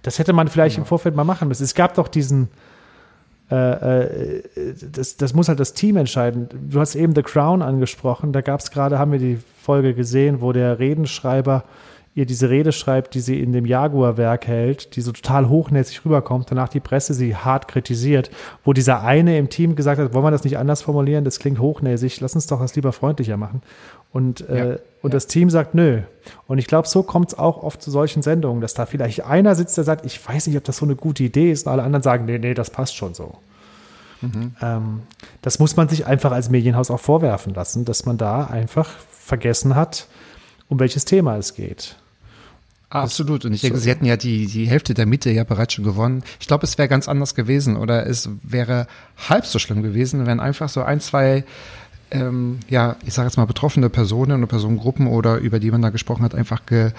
[0.01, 0.81] Das hätte man vielleicht ja.
[0.81, 1.63] im Vorfeld mal machen müssen.
[1.63, 2.49] Es gab doch diesen,
[3.51, 4.43] äh, äh,
[4.91, 6.49] das, das muss halt das Team entscheiden.
[6.69, 10.41] Du hast eben The Crown angesprochen, da gab es gerade, haben wir die Folge gesehen,
[10.41, 11.63] wo der Redenschreiber
[12.15, 16.49] ihr diese Rede schreibt, die sie in dem Jaguar-Werk hält, die so total hochnäsig rüberkommt,
[16.51, 18.29] danach die Presse sie hart kritisiert,
[18.63, 21.59] wo dieser eine im Team gesagt hat, wollen wir das nicht anders formulieren, das klingt
[21.59, 23.61] hochnäsig, lass uns doch das lieber freundlicher machen.
[24.13, 25.15] Und, ja, äh, und ja.
[25.15, 26.01] das Team sagt, nö.
[26.47, 29.55] Und ich glaube, so kommt es auch oft zu solchen Sendungen, dass da vielleicht einer
[29.55, 31.83] sitzt, der sagt, ich weiß nicht, ob das so eine gute Idee ist, und alle
[31.83, 33.33] anderen sagen, nee, nee, das passt schon so.
[34.21, 34.55] Mhm.
[34.61, 35.01] Ähm,
[35.41, 39.75] das muss man sich einfach als Medienhaus auch vorwerfen lassen, dass man da einfach vergessen
[39.75, 40.07] hat,
[40.69, 41.97] um welches Thema es geht.
[42.89, 43.43] Absolut.
[43.43, 43.83] Und ich denke, so.
[43.83, 46.23] sie hätten ja die, die Hälfte der Miete ja bereits schon gewonnen.
[46.39, 48.85] Ich glaube, es wäre ganz anders gewesen oder es wäre
[49.27, 51.43] halb so schlimm gewesen, wenn einfach so ein, zwei,
[52.13, 55.89] ähm, ja, ich sage jetzt mal betroffene Personen oder Personengruppen oder über die man da
[55.89, 56.91] gesprochen hat, einfach ge,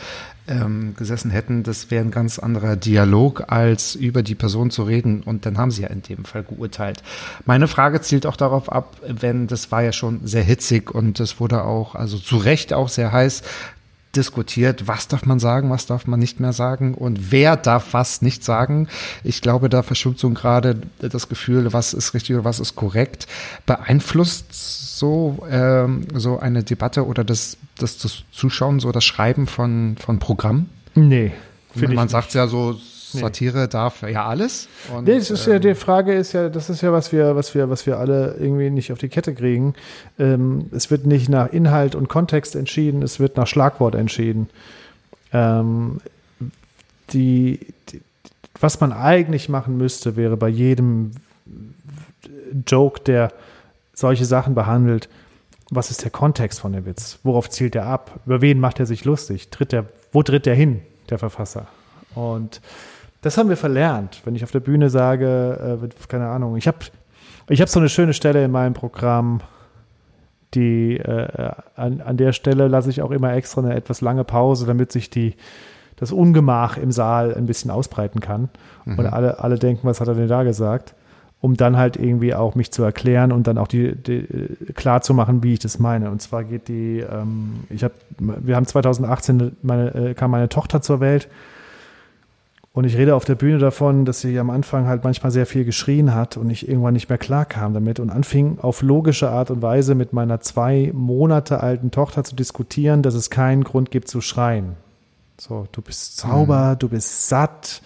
[0.49, 1.63] ähm, gesessen hätten.
[1.63, 5.23] Das wäre ein ganz anderer Dialog, als über die Person zu reden.
[5.23, 7.03] Und dann haben sie ja in dem Fall geurteilt.
[7.47, 11.41] Meine Frage zielt auch darauf ab, wenn das war ja schon sehr hitzig und es
[11.41, 13.43] wurde auch, also zu Recht auch sehr heiß
[14.17, 18.23] diskutiert, was darf man sagen, was darf man nicht mehr sagen und wer darf was
[18.23, 18.89] nicht sagen.
[19.23, 23.27] Ich glaube, da verschwimmt so gerade das Gefühl, was ist richtig oder was ist korrekt.
[23.67, 29.97] Beeinflusst so, ähm, so eine Debatte oder das, das, das Zuschauen, so das Schreiben von,
[29.99, 30.71] von Programmen?
[30.95, 31.33] Nee.
[31.75, 32.79] Man sagt ja so,
[33.19, 33.69] Satire nee.
[33.69, 34.69] darf ja alles.
[34.95, 37.37] Und, nee, das ist ja, die ähm, Frage ist ja, das ist ja, was wir,
[37.37, 39.75] was wir, was wir alle irgendwie nicht auf die Kette kriegen.
[40.19, 44.49] Ähm, es wird nicht nach Inhalt und Kontext entschieden, es wird nach Schlagwort entschieden.
[45.33, 46.01] Ähm,
[47.13, 47.61] die,
[47.91, 48.01] die,
[48.61, 51.13] was man eigentlich machen müsste, wäre bei jedem
[52.67, 53.33] Joke, der
[53.95, 55.09] solche Sachen behandelt,
[55.71, 57.19] was ist der Kontext von dem Witz?
[57.23, 58.21] Worauf zielt er ab?
[58.27, 59.51] Über wen macht er sich lustig?
[59.51, 61.67] Tritt er, wo tritt er hin, der Verfasser?
[62.15, 62.61] Und
[63.25, 64.21] das haben wir verlernt.
[64.27, 66.79] Wenn ich auf der Bühne sage, äh, keine Ahnung, ich habe
[67.49, 69.41] ich hab so eine schöne Stelle in meinem Programm,
[70.53, 74.67] die äh, an, an der Stelle lasse ich auch immer extra eine etwas lange Pause,
[74.67, 75.37] damit sich die,
[75.97, 78.51] das Ungemach im Saal ein bisschen ausbreiten kann.
[78.85, 78.99] Mhm.
[78.99, 80.95] Und alle, alle denken, was hat er denn da gesagt?
[81.41, 84.27] Um dann halt irgendwie auch mich zu erklären und dann auch die, die
[84.75, 86.11] klar zu machen, wie ich das meine.
[86.11, 90.83] Und zwar geht die, ähm, ich habe, wir haben 2018 meine, äh, kam meine Tochter
[90.83, 91.29] zur Welt
[92.75, 95.65] und ich rede auf der Bühne davon, dass sie am Anfang halt manchmal sehr viel
[95.65, 99.53] geschrien hat und ich irgendwann nicht mehr klar kam damit und anfing auf logische Art
[99.53, 104.09] und Weise mit meiner zwei Monate alten Tochter zu diskutieren, dass es keinen Grund gibt
[104.09, 104.75] zu schreien.
[105.39, 106.79] So, du bist sauber, mhm.
[106.81, 107.81] du bist satt,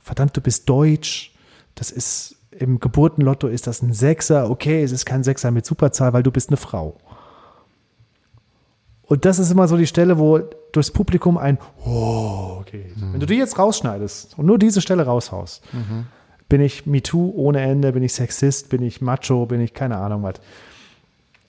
[0.00, 1.34] verdammt, du bist deutsch.
[1.74, 4.48] Das ist im Geburtenlotto ist das ein Sechser.
[4.48, 6.96] Okay, es ist kein Sechser mit Superzahl, weil du bist eine Frau.
[9.10, 10.38] Und das ist immer so die Stelle, wo
[10.70, 12.96] durchs Publikum ein Oh geht.
[12.96, 13.12] Mhm.
[13.12, 16.06] Wenn du die jetzt rausschneidest und nur diese Stelle raushaust, mhm.
[16.48, 20.22] bin ich MeToo ohne Ende, bin ich Sexist, bin ich Macho, bin ich keine Ahnung
[20.22, 20.34] was.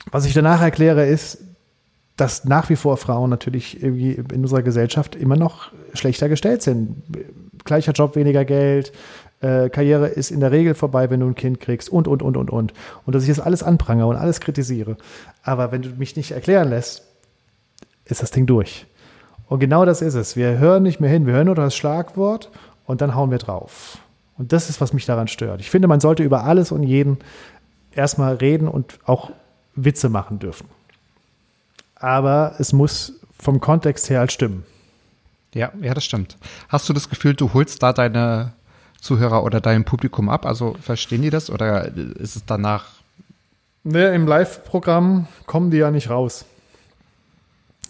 [0.09, 1.37] Was ich danach erkläre, ist,
[2.17, 7.03] dass nach wie vor Frauen natürlich irgendwie in unserer Gesellschaft immer noch schlechter gestellt sind.
[7.63, 8.91] Gleicher Job, weniger Geld,
[9.41, 12.37] äh, Karriere ist in der Regel vorbei, wenn du ein Kind kriegst und, und, und,
[12.37, 12.73] und, und.
[13.05, 14.97] Und dass ich das alles anprangere und alles kritisiere.
[15.43, 17.03] Aber wenn du mich nicht erklären lässt,
[18.05, 18.85] ist das Ding durch.
[19.47, 20.35] Und genau das ist es.
[20.35, 22.49] Wir hören nicht mehr hin, wir hören nur das Schlagwort
[22.85, 23.97] und dann hauen wir drauf.
[24.37, 25.61] Und das ist, was mich daran stört.
[25.61, 27.17] Ich finde, man sollte über alles und jeden
[27.93, 29.31] erstmal reden und auch
[29.75, 30.67] Witze machen dürfen.
[31.95, 34.65] Aber es muss vom Kontext her halt stimmen.
[35.53, 36.37] Ja, ja, das stimmt.
[36.69, 38.53] Hast du das Gefühl, du holst da deine
[39.01, 40.45] Zuhörer oder dein Publikum ab?
[40.45, 42.85] Also verstehen die das oder ist es danach?
[43.83, 46.45] Nee, im Live-Programm kommen die ja nicht raus.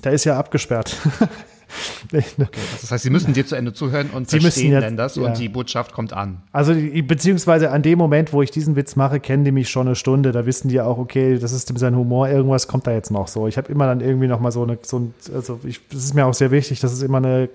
[0.04, 0.98] Der ist ja abgesperrt.
[2.12, 2.48] okay,
[2.82, 5.24] das heißt, Sie müssen dir zu Ende zuhören und Sie verstehen jetzt, denn das ja.
[5.24, 6.42] und die Botschaft kommt an.
[6.52, 9.96] Also beziehungsweise an dem Moment, wo ich diesen Witz mache, kennen die mich schon eine
[9.96, 10.32] Stunde.
[10.32, 13.48] Da wissen die auch, okay, das ist sein Humor, irgendwas kommt da jetzt noch so.
[13.48, 16.14] Ich habe immer dann irgendwie noch mal so eine, so ein, also ich, das ist
[16.14, 17.50] mir auch sehr wichtig, dass es immer eine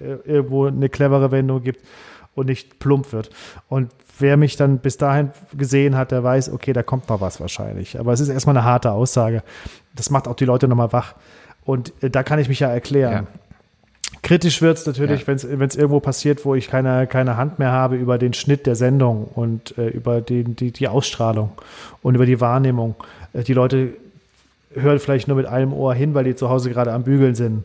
[0.00, 1.80] äh, irgendwo eine clevere Wendung gibt
[2.34, 3.30] und nicht plump wird.
[3.68, 7.40] Und wer mich dann bis dahin gesehen hat, der weiß, okay, da kommt noch was
[7.40, 7.98] wahrscheinlich.
[7.98, 9.42] Aber es ist erstmal eine harte Aussage.
[9.94, 11.14] Das macht auch die Leute nochmal wach.
[11.64, 13.26] Und äh, da kann ich mich ja erklären.
[13.32, 13.40] Ja.
[14.22, 15.26] Kritisch wird es natürlich, ja.
[15.26, 18.74] wenn es irgendwo passiert, wo ich keine, keine Hand mehr habe über den Schnitt der
[18.74, 21.52] Sendung und äh, über den, die, die Ausstrahlung
[22.02, 22.94] und über die Wahrnehmung.
[23.34, 23.90] Äh, die Leute
[24.74, 27.64] hören vielleicht nur mit einem Ohr hin, weil die zu Hause gerade am Bügeln sind.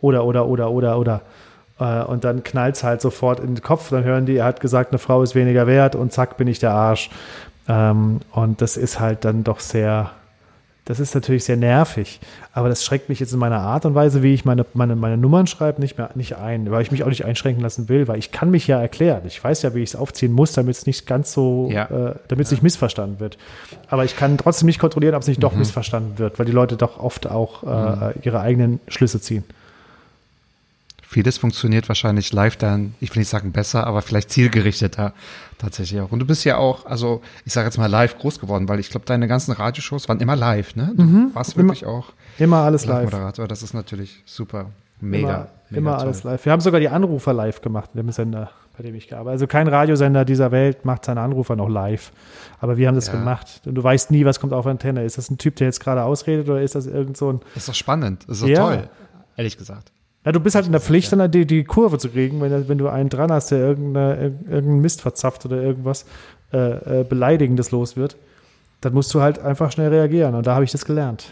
[0.00, 1.22] Oder, oder, oder, oder, oder.
[1.80, 3.90] Äh, und dann knallt es halt sofort in den Kopf.
[3.90, 6.58] Dann hören die, er hat gesagt, eine Frau ist weniger wert und zack, bin ich
[6.58, 7.10] der Arsch.
[7.68, 10.12] Ähm, und das ist halt dann doch sehr
[10.86, 12.20] Das ist natürlich sehr nervig,
[12.52, 15.16] aber das schreckt mich jetzt in meiner Art und Weise, wie ich meine, meine, meine
[15.16, 18.18] Nummern schreibe, nicht mehr nicht ein, weil ich mich auch nicht einschränken lassen will, weil
[18.20, 19.22] ich kann mich ja erklären.
[19.26, 21.86] Ich weiß ja, wie ich es aufziehen muss, damit es nicht ganz so, Ja.
[21.86, 23.36] äh, damit es nicht missverstanden wird.
[23.90, 26.76] Aber ich kann trotzdem nicht kontrollieren, ob es nicht doch missverstanden wird, weil die Leute
[26.76, 29.42] doch oft auch äh, ihre eigenen Schlüsse ziehen.
[31.08, 35.12] Vieles funktioniert wahrscheinlich live dann, ich will nicht sagen besser, aber vielleicht zielgerichteter
[35.56, 36.10] tatsächlich auch.
[36.10, 38.90] Und du bist ja auch, also ich sage jetzt mal live groß geworden, weil ich
[38.90, 40.92] glaube, deine ganzen Radioshows waren immer live, ne?
[40.96, 43.04] Du warst wirklich auch Immer alles live.
[43.04, 43.46] Live-Moderator.
[43.46, 44.66] Das ist natürlich super,
[45.00, 45.28] mega.
[45.28, 46.44] Immer, mega immer alles live.
[46.44, 49.30] Wir haben sogar die Anrufer live gemacht in dem Sender, bei dem ich gearbeitet habe.
[49.30, 52.10] Also kein Radiosender dieser Welt macht seine Anrufer noch live.
[52.60, 53.12] Aber wir haben das Ja.
[53.14, 53.62] gemacht.
[53.64, 55.04] Und du weißt nie, was kommt auf Antenne.
[55.04, 57.40] Ist das ein Typ, der jetzt gerade ausredet oder ist das irgend so ein.
[57.54, 58.66] Ist doch spannend, ist doch Ja.
[58.66, 58.88] toll,
[59.36, 59.92] ehrlich gesagt.
[60.26, 62.78] Na, du bist halt in der Pflicht, dann die, die Kurve zu kriegen, wenn, wenn
[62.78, 66.04] du einen dran hast, der irgendeine, irgendeinen Mist verzapft oder irgendwas
[66.52, 68.16] äh, äh, Beleidigendes los wird.
[68.80, 70.34] Dann musst du halt einfach schnell reagieren.
[70.34, 71.26] Und da habe ich das gelernt.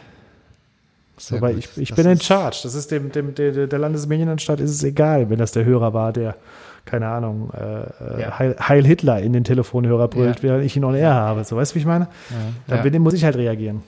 [1.17, 1.51] Sehr gut.
[1.59, 2.61] ich, ich Das bin in charge.
[2.63, 6.13] Das ist dem, dem der, der Landesmedienanstalt ist es egal, wenn das der Hörer war,
[6.13, 6.37] der,
[6.85, 8.39] keine Ahnung, äh, äh, Ja.
[8.39, 10.43] Heil, Heil Hitler in den Telefonhörer brüllt, Ja.
[10.45, 11.43] während ich ihn on air habe.
[11.43, 12.07] So, weißt du, wie ich meine?
[12.69, 12.83] Dann Ja.
[12.85, 13.83] bin, muss ich halt reagieren.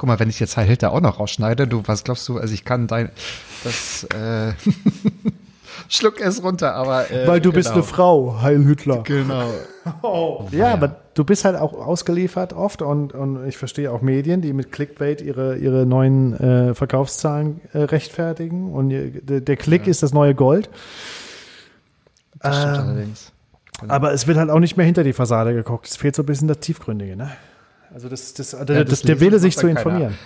[0.00, 0.06] Ja.
[0.06, 2.64] Guck mal, wenn ich jetzt Heil auch noch rausschneide, du, was glaubst du, also ich
[2.64, 3.10] kann dein,
[3.64, 4.54] das, äh,
[5.88, 7.82] schluck es runter, aber, äh, Weil du bist genau.
[7.82, 9.02] eine Frau, Heil Hitler.
[9.02, 9.44] Genau.
[10.52, 14.52] Ja, aber du bist halt auch ausgeliefert oft und, und ich verstehe auch Medien, die
[14.52, 20.12] mit Clickbait ihre, ihre neuen äh, Verkaufszahlen äh, rechtfertigen und der, der Klick ist das
[20.12, 20.68] neue Gold.
[22.40, 23.32] Das stimmt Ähm, allerdings.
[23.88, 25.86] Aber es wird halt auch nicht mehr hinter die Fassade geguckt.
[25.86, 27.30] Es fehlt so ein bisschen das Tiefgründige, ne?
[27.92, 29.80] Also das, das, der, das das, der Wille, sich ja zu keiner.
[29.80, 30.18] informieren.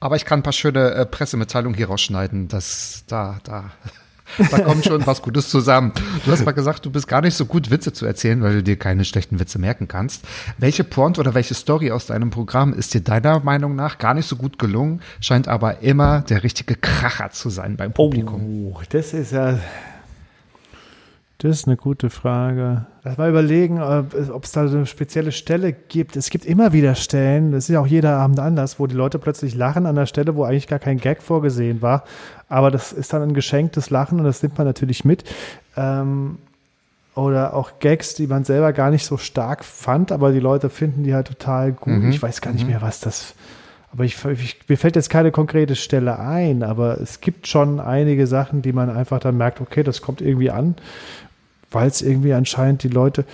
[0.00, 2.48] Aber ich kann ein paar schöne äh, Pressemitteilungen hier rausschneiden.
[2.48, 3.70] Das, da, da,
[4.50, 5.92] da kommt schon was Gutes zusammen.
[6.24, 8.62] Du hast mal gesagt, du bist gar nicht so gut, Witze zu erzählen, weil du
[8.62, 10.24] dir keine schlechten Witze merken kannst.
[10.56, 14.26] Welche Point oder welche Story aus deinem Programm ist dir deiner Meinung nach gar nicht
[14.26, 18.72] so gut gelungen, scheint aber immer der richtige Kracher zu sein beim Publikum?
[18.72, 19.58] Oh, das ist ja.
[21.42, 22.84] Das ist eine gute Frage.
[23.02, 26.16] Lass mal überlegen, ob es da so eine spezielle Stelle gibt.
[26.16, 29.18] Es gibt immer wieder Stellen, das ist ja auch jeder Abend anders, wo die Leute
[29.18, 32.04] plötzlich lachen an der Stelle, wo eigentlich gar kein Gag vorgesehen war.
[32.50, 35.24] Aber das ist dann ein geschenktes Lachen und das nimmt man natürlich mit.
[35.78, 36.36] Ähm,
[37.14, 41.04] oder auch Gags, die man selber gar nicht so stark fand, aber die Leute finden
[41.04, 42.04] die halt total gut.
[42.10, 43.34] Ich weiß gar nicht mehr, was das.
[43.92, 48.26] Aber ich, ich, mir fällt jetzt keine konkrete Stelle ein, aber es gibt schon einige
[48.26, 50.76] Sachen, die man einfach dann merkt, okay, das kommt irgendwie an,
[51.70, 53.24] weil es irgendwie anscheinend die Leute.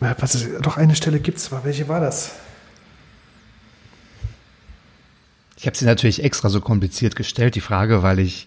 [0.00, 2.34] Was ist, doch eine Stelle gibt es, welche war das?
[5.56, 8.46] Ich habe sie natürlich extra so kompliziert gestellt, die Frage, weil ich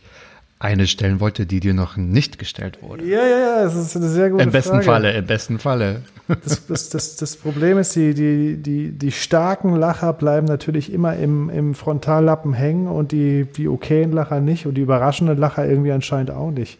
[0.60, 3.06] eine stellen wollte, die dir noch nicht gestellt wurde.
[3.06, 4.84] Ja, ja, ja, das ist eine sehr gute Im besten Frage.
[4.86, 6.04] Falle, im besten Falle.
[6.44, 11.16] Das, das, das, das Problem ist, die, die, die, die starken Lacher bleiben natürlich immer
[11.16, 15.92] im, im Frontallappen hängen und die, die okayen Lacher nicht und die überraschenden Lacher irgendwie
[15.92, 16.78] anscheinend auch nicht.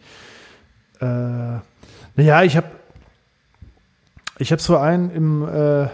[1.00, 1.58] Äh,
[2.20, 2.66] naja, ich habe
[4.38, 5.88] ich hab so einen im, äh,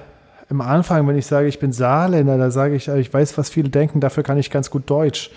[0.50, 3.68] im Anfang, wenn ich sage, ich bin Saarländer, da sage ich, ich weiß, was viele
[3.68, 5.30] denken, dafür kann ich ganz gut Deutsch.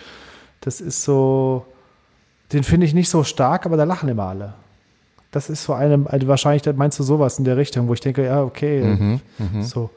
[0.62, 1.66] Das ist so,
[2.54, 4.54] den finde ich nicht so stark, aber da lachen immer alle.
[5.30, 8.26] Das ist so eine, also wahrscheinlich meinst du sowas in der Richtung, wo ich denke,
[8.26, 9.20] ja, okay,
[9.62, 9.92] so.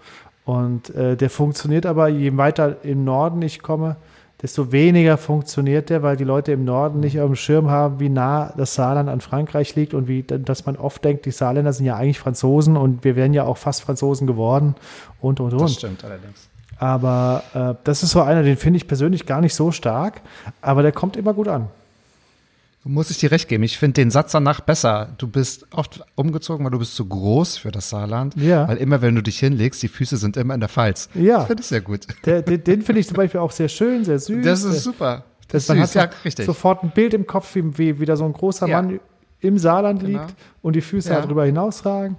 [0.44, 3.96] Und äh, der funktioniert aber, je weiter im Norden ich komme,
[4.42, 8.08] desto weniger funktioniert der, weil die Leute im Norden nicht auf dem Schirm haben, wie
[8.08, 11.86] nah das Saarland an Frankreich liegt und wie, dass man oft denkt, die Saarländer sind
[11.86, 14.74] ja eigentlich Franzosen und wir wären ja auch fast Franzosen geworden
[15.20, 15.62] und, und, und.
[15.62, 16.48] Das stimmt allerdings.
[16.78, 20.20] Aber äh, das ist so einer, den finde ich persönlich gar nicht so stark,
[20.60, 21.68] aber der kommt immer gut an.
[22.84, 23.62] Muss ich dir recht geben.
[23.62, 25.10] Ich finde den Satz danach besser.
[25.18, 28.34] Du bist oft umgezogen, weil du bist zu groß für das Saarland.
[28.36, 28.66] Ja.
[28.66, 31.08] Weil immer, wenn du dich hinlegst, die Füße sind immer in der Pfalz.
[31.14, 31.42] Ja.
[31.42, 32.06] Ich finde es sehr gut.
[32.26, 34.44] Der, den den finde ich zum Beispiel auch sehr schön, sehr süß.
[34.44, 35.24] Das ist super.
[35.48, 36.16] Das Das man ist hat süß.
[36.16, 36.46] Ja, richtig.
[36.46, 38.82] sofort ein Bild im Kopf, wie, wie wieder so ein großer Ja.
[38.82, 38.98] Mann
[39.38, 40.20] im Saarland Genau.
[40.22, 41.20] liegt und die Füße Ja.
[41.20, 42.16] drüber hinausragen.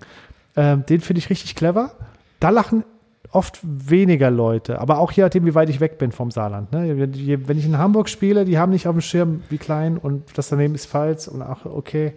[0.55, 1.91] Ähm, den finde ich richtig clever.
[2.39, 2.83] Da lachen
[3.31, 6.71] oft weniger Leute, aber auch je nachdem, wie weit ich weg bin vom Saarland.
[6.71, 6.97] Ne?
[6.97, 10.49] Wenn ich in Hamburg spiele, die haben nicht auf dem Schirm, wie klein und das
[10.49, 12.13] daneben ist Pfalz und ach, okay.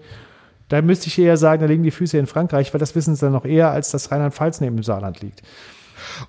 [0.69, 3.21] Da müsste ich eher sagen, da liegen die Füße in Frankreich, weil das wissen sie
[3.21, 5.43] dann noch eher, als dass Rheinland-Pfalz neben dem Saarland liegt.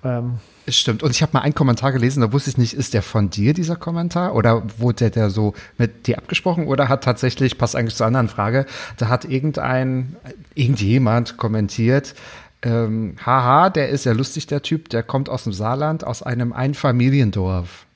[0.04, 1.02] Ähm, Stimmt.
[1.02, 3.54] Und ich habe mal einen Kommentar gelesen, da wusste ich nicht, ist der von dir,
[3.54, 4.34] dieser Kommentar?
[4.34, 6.66] Oder wurde der so mit dir abgesprochen?
[6.66, 8.66] Oder hat tatsächlich, passt eigentlich zur anderen Frage,
[8.96, 10.16] da hat irgendein,
[10.54, 12.14] irgendjemand kommentiert,
[12.62, 16.52] ähm, haha, der ist ja lustig, der Typ, der kommt aus dem Saarland, aus einem
[16.52, 17.86] Einfamiliendorf.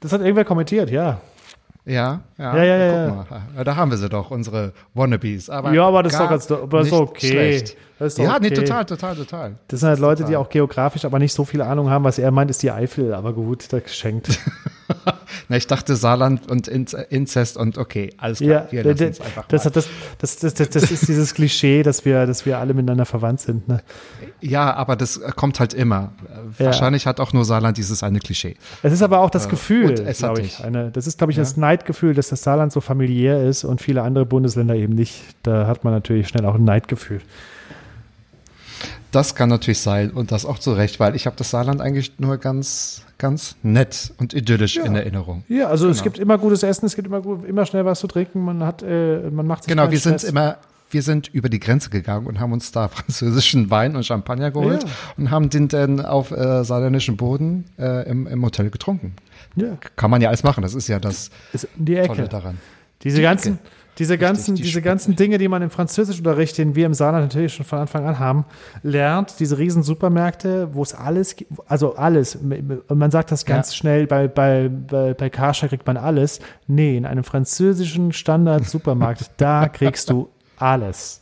[0.00, 1.20] das hat irgendwer kommentiert, ja.
[1.84, 3.64] Ja, ja, Ja, ja, ja, guck mal.
[3.64, 5.48] Da haben wir sie doch, unsere Wannabes.
[5.48, 7.28] Aber Ja, aber das ist doch ganz- aber ist okay.
[7.30, 7.76] Schlecht.
[7.98, 8.56] Das ist doch ja, nee, okay.
[8.56, 9.54] total, total, total.
[9.68, 10.44] Das sind halt Leute, die total.
[10.44, 12.04] auch geografisch aber nicht so viel Ahnung haben.
[12.04, 13.14] Was er meint, ist die Eifel.
[13.14, 14.38] Aber gut, das geschenkt.
[15.48, 19.10] Na, ich dachte Saarland und Inz- Inzest und okay, alles klar, ja, wir das, lassen
[19.12, 19.70] es einfach das, mal.
[19.70, 23.40] das, das, das, das, das ist dieses Klischee, dass wir, dass wir alle miteinander verwandt
[23.40, 23.68] sind.
[23.68, 23.82] Ne?
[24.40, 26.12] Ja, aber das äh, kommt halt immer.
[26.58, 28.56] Äh, Wahrscheinlich hat auch nur Saarland dieses eine Klischee.
[28.82, 30.64] Es ist aber auch das Gefühl, es hat glaube ich.
[30.64, 34.02] Eine, das ist, glaube ich, das Neidgefühl, dass das Saarland so familiär ist und viele
[34.02, 35.22] andere Bundesländer eben nicht.
[35.42, 37.20] Da hat man natürlich schnell auch ein Neidgefühl.
[39.10, 42.18] Das kann natürlich sein und das auch zu Recht, weil ich habe das Saarland eigentlich
[42.18, 45.44] nur ganz, ganz nett und idyllisch in Erinnerung.
[45.48, 48.44] Ja, also es gibt immer gutes Essen, es gibt immer, immer schnell was zu trinken.
[48.44, 50.30] Man hat, äh, man macht sich Genau, wir sind Stress.
[50.30, 50.58] immer,
[50.90, 54.82] wir sind über die Grenze gegangen und haben uns da französischen Wein und Champagner geholt
[54.82, 54.88] Ja.
[55.16, 59.14] und haben den dann auf äh, saarländischem Boden äh, im, im Hotel getrunken.
[59.56, 62.08] ja, Kann man ja alles machen, das ist ja das ist die Ecke.
[62.08, 62.58] Tolle daran.
[63.04, 63.58] Diese ganzen,
[63.98, 67.54] diese ganzen, die diese ganzen Dinge, die man im Französischunterricht, den wir im Saarland natürlich
[67.54, 68.44] schon von Anfang an haben,
[68.82, 73.70] lernt, diese riesen Supermärkte, wo es alles, gibt, also alles, und man sagt das ganz
[73.72, 73.76] Ja.
[73.76, 76.40] schnell, bei, bei, bei, bei Karstadt kriegt man alles.
[76.66, 80.28] Nee, in einem französischen Standard-Supermarkt, da kriegst du
[80.58, 81.20] alles.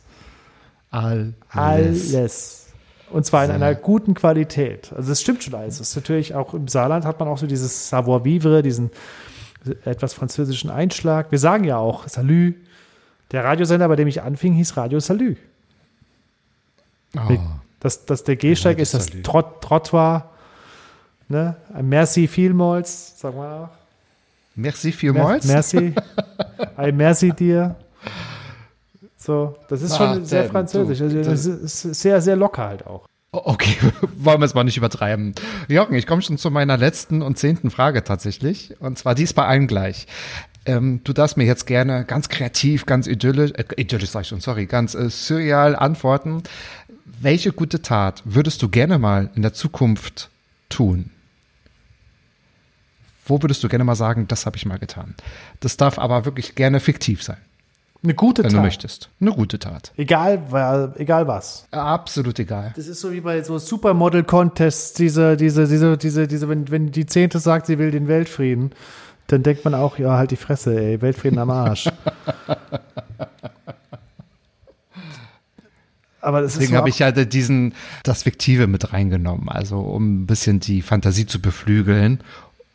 [0.91, 1.33] Alles.
[1.49, 2.67] Alles.
[3.09, 4.91] Und zwar in einer guten Qualität.
[4.95, 5.77] Also das stimmt schon alles.
[5.77, 8.91] Das ist natürlich auch im Saarland hat man auch so dieses Savoir-vivre, diesen
[9.85, 11.31] etwas französischen Einschlag.
[11.31, 12.55] Wir sagen ja auch Salü.
[13.31, 15.35] Der Radiosender, bei dem ich anfing, hieß Radio Salü.
[17.15, 17.37] Oh.
[17.79, 19.07] Das, das, der Gehsteig ist das.
[19.23, 20.29] Trott, Trottoir.
[21.29, 21.55] Ne?
[21.73, 23.69] Ein Merci vielmals, sagen wir auch.
[24.55, 25.45] Merci Mer vielmals.
[25.45, 25.93] Merci.
[26.75, 27.75] Ein Merci dir.
[29.17, 31.01] So, das ist Ah, schon sehr denn, französisch.
[31.01, 33.05] Also, das ist sehr, sehr locker halt auch.
[33.31, 33.75] Okay,
[34.17, 35.35] wollen wir es mal nicht übertreiben.
[35.67, 38.75] Jochen, ich komme schon zu meiner letzten und zehnten Frage tatsächlich.
[38.79, 40.07] Und zwar dies bei allen gleich.
[40.67, 44.41] Ähm, du darfst mir jetzt gerne ganz kreativ, ganz idyllisch, äh, idyllisch sag ich schon,
[44.41, 46.43] sorry, ganz äh, surreal antworten.
[47.05, 50.29] Welche gute Tat würdest du gerne mal in der Zukunft
[50.69, 51.09] tun?
[53.25, 55.15] Wo würdest du gerne mal sagen, das habe ich mal getan?
[55.61, 57.37] Das darf aber wirklich gerne fiktiv sein,
[58.03, 58.59] Eine gute wenn Tat.
[58.59, 59.09] du möchtest.
[59.19, 59.91] Eine gute Tat.
[59.97, 61.65] Egal, egal was.
[61.71, 62.73] Absolut egal.
[62.75, 67.05] Das ist so wie bei so Supermodel-Contests, diese, diese, diese, diese, diese, wenn, wenn die
[67.05, 68.71] Zehnte sagt, sie will den Weltfrieden,
[69.27, 71.89] dann denkt man auch, ja, halt die Fresse, ey, Weltfrieden am Arsch.
[76.21, 77.73] Aber Deswegen so habe ab- ich ja diesen,
[78.03, 82.21] das Fiktive mit reingenommen, also um ein bisschen die Fantasie zu beflügeln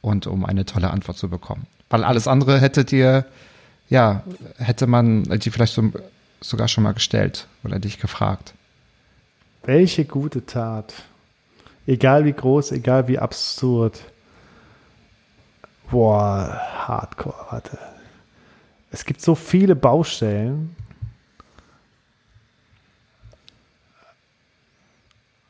[0.00, 1.66] und um eine tolle Antwort zu bekommen.
[1.90, 3.26] Weil alles andere hätte dir,
[3.90, 4.22] ja,
[4.58, 5.90] hätte man die vielleicht so,
[6.40, 8.54] sogar schon mal gestellt oder dich gefragt.
[9.64, 10.94] Welche gute Tat?
[11.86, 14.00] Egal wie groß, egal wie absurd.
[15.92, 17.78] Boah, Hardcore, warte.
[18.90, 20.74] Es gibt so viele Baustellen.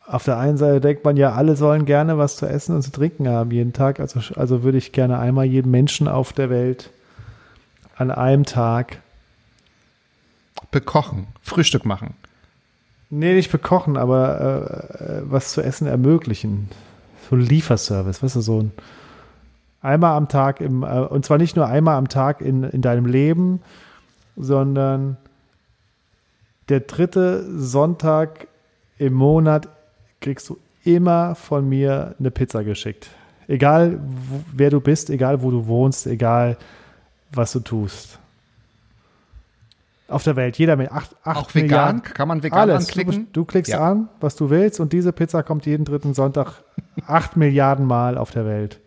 [0.05, 2.90] Auf der einen Seite denkt man ja, alle sollen gerne was zu essen und zu
[2.90, 4.01] trinken haben jeden Tag.
[4.01, 6.90] Also, also würde ich gerne einmal jedem Menschen auf der Welt
[7.95, 9.01] an einem Tag
[10.72, 12.14] Bekochen, Frühstück machen.
[13.11, 16.68] Nee, nicht bekochen, aber äh, äh, was zu essen ermöglichen.
[17.30, 18.72] So ein Lieferservice, weißt du, so ein
[19.83, 23.07] einmal am Tag im, äh, und zwar nicht nur einmal am Tag in, in deinem
[23.07, 23.61] Leben,
[24.37, 25.16] sondern
[26.68, 28.47] der dritte Sonntag
[28.99, 29.68] im Monat
[30.20, 33.11] kriegst du immer von mir eine Pizza geschickt.
[33.49, 36.57] Egal, wo, wer du bist, egal, wo du wohnst, egal,
[37.33, 38.18] was du tust.
[40.09, 41.66] Auf der Welt, jeder mit acht, acht Auch vegan?
[41.68, 42.03] Milliarden.
[42.03, 42.87] Kann man vegan Alles.
[42.87, 43.26] anklicken?
[43.33, 43.91] Du, du klickst Ja.
[43.91, 46.62] an, was du willst, und diese Pizza kommt jeden dritten Sonntag
[47.07, 48.78] acht Milliarden Mal auf der Welt.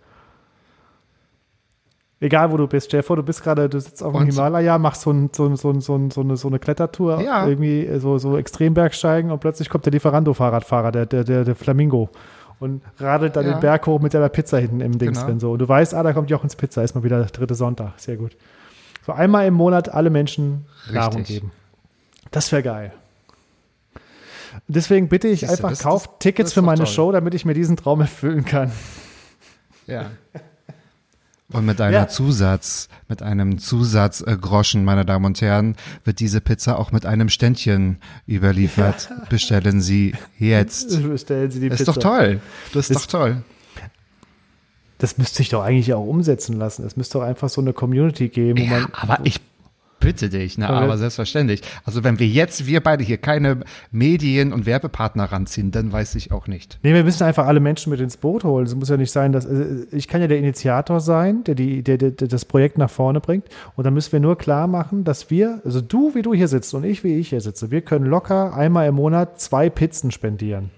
[2.22, 5.11] Egal wo du bist, Jeff, du bist gerade, du sitzt auf dem Himalaya, machst so,
[5.11, 7.45] ein, so, so, so, ein, so, eine, so eine Klettertour, Ja.
[7.45, 12.09] irgendwie äh, so, so Extrembergsteigen und plötzlich kommt der Lieferando-Fahrradfahrer, der, der, der, der Flamingo
[12.61, 13.51] und radelt dann Ja.
[13.53, 15.28] den Berg hoch mit seiner Pizza hinten im Dings Genau.
[15.28, 15.39] drin.
[15.41, 15.51] So.
[15.51, 17.93] Und du weißt, ah, da kommt Jochens Pizza, ist mal wieder der dritte Sonntag.
[17.97, 18.38] Sehr gut.
[19.05, 21.51] So einmal im Monat alle Menschen Nahrung geben.
[22.32, 22.93] Das wäre geil.
[24.70, 26.88] Deswegen bitte ich Siehste, einfach, kauft Tickets für meine toll.
[26.88, 28.72] Show, damit ich mir diesen Traum erfüllen kann.
[29.86, 30.11] Ja.
[31.56, 32.08] Und mit einer Ja.
[32.08, 37.97] Zusatz, mit einem Zusatzgroschen, meine Damen und Herren, wird diese Pizza auch mit einem Ständchen
[38.28, 39.10] überliefert.
[39.30, 41.01] Bestellen Sie jetzt.
[41.10, 41.91] Bestellen Sie die Das Pizza.
[41.91, 42.39] ist doch toll.
[42.74, 43.43] Das ist Das- doch toll.
[44.97, 46.86] Das müsste sich doch eigentlich auch umsetzen lassen.
[46.86, 48.88] Es müsste doch einfach so eine Community geben, wo Ja, man.
[48.93, 49.41] aber ich,
[50.00, 50.70] bitte dich, ne?
[50.70, 51.62] Aber- aber selbstverständlich.
[51.84, 56.32] Also wenn wir jetzt, wir beide hier keine Medien- und Werbepartner ranziehen, dann weiß ich
[56.32, 56.80] auch nicht.
[56.84, 58.66] Nee, wir müssen einfach alle Menschen mit ins Boot holen.
[58.66, 61.82] Es muss ja nicht sein, dass äh, ich kann ja der Initiator sein, der, die,
[61.82, 63.46] der, der, der das Projekt nach vorne bringt.
[63.76, 66.74] Und dann müssen wir nur klar machen, dass wir, also du, wie du hier sitzt
[66.74, 70.70] und ich, wie ich hier sitze, wir können locker einmal im Monat zwei Pizzen spendieren.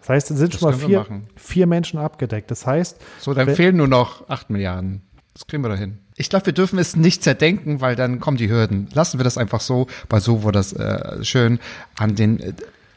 [0.00, 1.06] Das heißt, es sind Das schon mal vier,
[1.36, 2.50] vier Menschen abgedeckt.
[2.50, 5.00] Das heißt, So, dann Wer- fehlen nur noch acht Milliarden.
[5.34, 5.98] Das kriegen wir doch hin.
[6.16, 8.88] Ich glaube, wir dürfen es nicht zerdenken, weil dann kommen die Hürden.
[8.94, 11.58] Lassen wir das einfach so, weil so wurde das äh, schön
[11.96, 12.52] an den äh,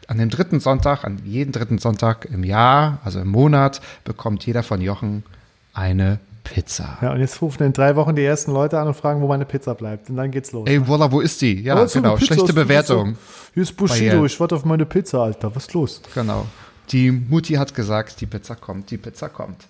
[0.07, 4.63] an dem dritten Sonntag, an jeden dritten Sonntag im Jahr, also im Monat, bekommt jeder
[4.63, 5.23] von Jochen
[5.73, 6.97] eine Pizza.
[7.01, 9.43] ja, und jetzt rufen in drei Wochen die ersten Leute an und fragen, wo meine
[9.43, 10.09] Pizza bleibt.
[10.09, 10.65] Und dann geht's los.
[10.65, 11.61] Ey, voila, wo ist die?
[11.61, 12.13] Ja, Oh, genau.
[12.15, 13.15] Pizza, Schlechte ist Bewertung.
[13.15, 13.19] so?
[13.55, 14.25] Hier ist Bushido, Barriere.
[14.27, 15.53] ich warte auf meine Pizza, Alter.
[15.53, 16.01] Was ist los?
[16.15, 16.45] Genau.
[16.93, 19.67] Die Mutti hat gesagt, die Pizza kommt, die Pizza kommt.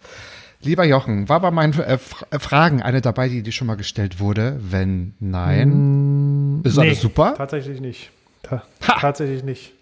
[0.61, 1.97] Lieber Jochen, war bei meinen äh,
[2.31, 4.59] äh, Fragen eine dabei, die dir schon mal gestellt wurde?
[4.59, 7.35] Wenn nein, ist alles super.
[7.37, 8.11] Tatsächlich nicht.
[8.43, 8.97] Ta Ha!
[8.99, 9.73] tatsächlich nicht.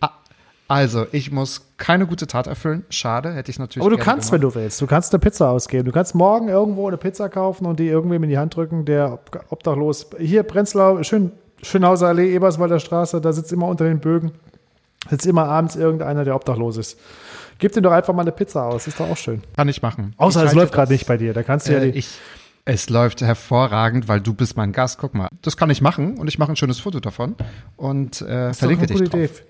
[0.68, 2.84] Also, ich muss keine gute Tat erfüllen.
[2.90, 3.86] Schade, hätte ich natürlich.
[3.86, 4.56] Aber du kannst, wenn gemacht.
[4.56, 4.82] du willst.
[4.82, 5.86] Du kannst eine Pizza ausgeben.
[5.86, 9.14] Du kannst morgen irgendwo eine Pizza kaufen und die irgendwem in die Hand drücken, der
[9.14, 10.08] ob- obdachlos.
[10.18, 14.32] Hier, Prenzlau, schön, Schönhauser Allee, Eberswalder Straße, da sitzt immer unter den Bögen.
[15.08, 17.00] Sitzt immer abends irgendeiner, der obdachlos ist.
[17.60, 18.88] Gib dem doch einfach mal eine Pizza aus.
[18.88, 19.42] Ist doch auch schön.
[19.56, 20.14] Kann ich machen.
[20.18, 21.34] Außer ich es läuft gerade nicht bei dir.
[21.34, 21.98] Da kannst du ja Äh, die.
[22.00, 22.10] ich,
[22.66, 24.98] es läuft hervorragend, weil du bist mein Gast.
[25.00, 27.36] Guck mal, das kann ich machen und ich mache ein schönes Foto davon
[27.78, 29.20] und äh, ist doch verlinke eine dich gute drauf.
[29.20, 29.50] Idee.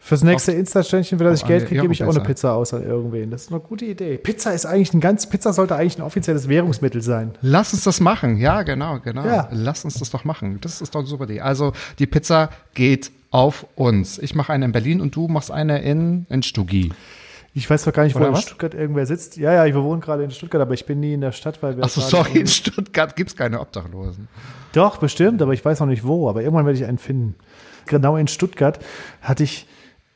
[0.00, 2.20] Fürs nächste Insta-Ständchen, für das ich Geld kriege, gebe ich auch eine.
[2.20, 3.30] Pizza aus an irgendwen.
[3.30, 4.18] Das ist eine gute Idee.
[4.18, 7.32] Pizza ist eigentlich ein ganz, Pizza sollte eigentlich ein offizielles Währungsmittel sein.
[7.40, 8.36] Lass uns das machen.
[8.36, 9.24] Ja, genau, genau.
[9.24, 9.48] Ja.
[9.50, 10.58] Lass uns das doch machen.
[10.60, 11.40] Das ist doch eine super Idee.
[11.40, 14.18] Also, die Pizza geht auf uns.
[14.18, 16.92] Ich mache eine in Berlin und du machst eine in, in Stuggi.
[17.56, 18.34] Ich weiß doch gar nicht, wo in?
[18.34, 19.36] Stuttgart irgendwer sitzt.
[19.36, 21.76] Ja, ja, ich wohne gerade in Stuttgart, aber ich bin nie in der Stadt, weil
[21.76, 21.84] wir.
[21.84, 24.26] Achso, sorry, in Stuttgart gibt's keine Obdachlosen.
[24.72, 26.28] Doch, bestimmt, aber ich weiß noch nicht wo.
[26.28, 27.36] Aber irgendwann werde ich einen finden.
[27.86, 28.80] Genau in Stuttgart
[29.22, 29.68] hatte ich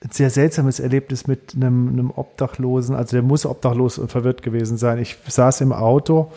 [0.03, 2.97] ein sehr seltsames Erlebnis mit einem, einem Obdachlosen.
[2.97, 4.99] Also der muss obdachlos und verwirrt gewesen sein.
[4.99, 6.33] Ich saß im Auto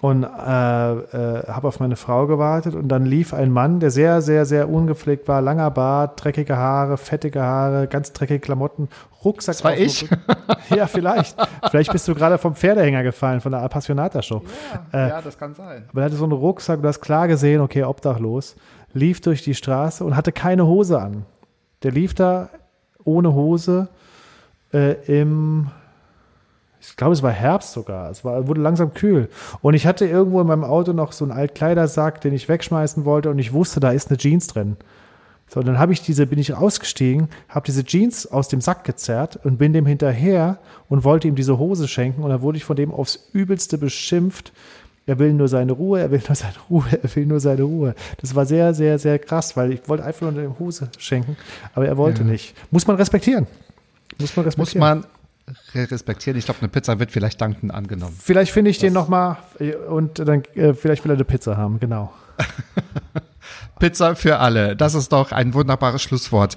[0.00, 4.22] und äh, äh, habe auf meine Frau gewartet und dann lief ein Mann, der sehr,
[4.22, 8.88] sehr, sehr ungepflegt war, langer Bart, dreckige Haare, fettige Haare, ganz dreckige Klamotten,
[9.24, 9.56] Rucksack.
[9.56, 10.04] Das war ich.
[10.10, 10.22] Rücken.
[10.74, 11.36] Ja, vielleicht.
[11.68, 14.40] vielleicht bist du gerade vom Pferdehänger gefallen, von der Appassionata-Show.
[14.92, 15.84] ja, das kann sein.
[15.90, 18.54] Aber er hatte so einen Rucksack, du hast klar gesehen, okay, obdachlos,
[18.92, 21.26] lief durch die Straße und hatte keine Hose an.
[21.82, 22.50] Der lief da
[23.04, 23.88] ohne Hose
[24.72, 25.70] äh, im,
[26.80, 28.10] ich glaube, es war Herbst sogar.
[28.10, 29.28] Es war, wurde langsam kühl.
[29.60, 33.30] Und ich hatte irgendwo in meinem Auto noch so einen Altkleidersack, den ich wegschmeißen wollte
[33.30, 34.76] und ich wusste, da ist eine Jeans drin.
[35.48, 38.84] So, und dann habe ich diese, bin ich ausgestiegen, habe diese Jeans aus dem Sack
[38.84, 40.58] gezerrt und bin dem hinterher
[40.88, 42.22] und wollte ihm diese Hose schenken.
[42.22, 44.52] Und dann wurde ich von dem aufs Übelste beschimpft.
[45.06, 47.94] Er will nur seine Ruhe, er will nur seine Ruhe, er will nur seine Ruhe.
[48.20, 51.36] Das war sehr, sehr, sehr krass, weil ich wollte einfach nur eine Hose schenken,
[51.74, 52.54] aber er wollte nicht.
[52.70, 53.48] Muss man respektieren.
[54.18, 54.80] Muss man Muss respektieren.
[54.80, 55.06] man re-
[55.74, 56.38] respektieren.
[56.38, 58.16] Ich glaube, eine Pizza wird vielleicht dankend angenommen.
[58.18, 59.38] Vielleicht finde ich den nochmal
[59.88, 62.12] und dann äh, vielleicht will er eine Pizza haben, genau.
[63.78, 64.76] Pizza für alle.
[64.76, 66.56] Das ist doch ein wunderbares Schlusswort.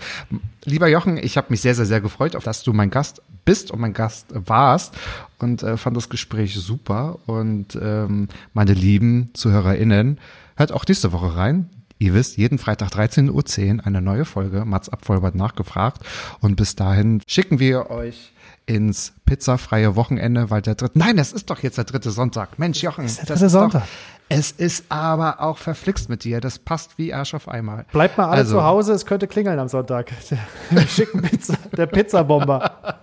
[0.65, 3.71] Lieber Jochen, ich habe mich sehr, sehr, sehr gefreut, auf dass du mein Gast bist
[3.71, 4.95] und mein Gast warst
[5.39, 7.19] und äh, fand das Gespräch super.
[7.25, 10.19] Und ähm, meine lieben ZuhörerInnen,
[10.55, 11.69] hört auch nächste Woche rein.
[11.99, 13.31] Ihr wisst, jeden Freitag 13.10
[13.77, 16.01] Uhr eine neue Folge Mats Abfolbert nachgefragt.
[16.41, 18.32] Und bis dahin schicken wir euch
[18.65, 22.57] ins pizzafreie Wochenende, weil der dritte, nein, das ist doch jetzt der dritte Sonntag.
[22.59, 23.81] Mensch, Jochen, der das dritte ist Sonntag.
[23.83, 23.89] Doch,
[24.29, 26.39] es ist aber auch verflixt mit dir.
[26.39, 27.85] Das passt wie Arsch auf einmal.
[27.91, 30.11] Bleibt mal alle Also- zu Hause, es könnte klingeln am Sonntag.
[30.69, 32.71] Wir schicken Pizza, der Pizzabomber.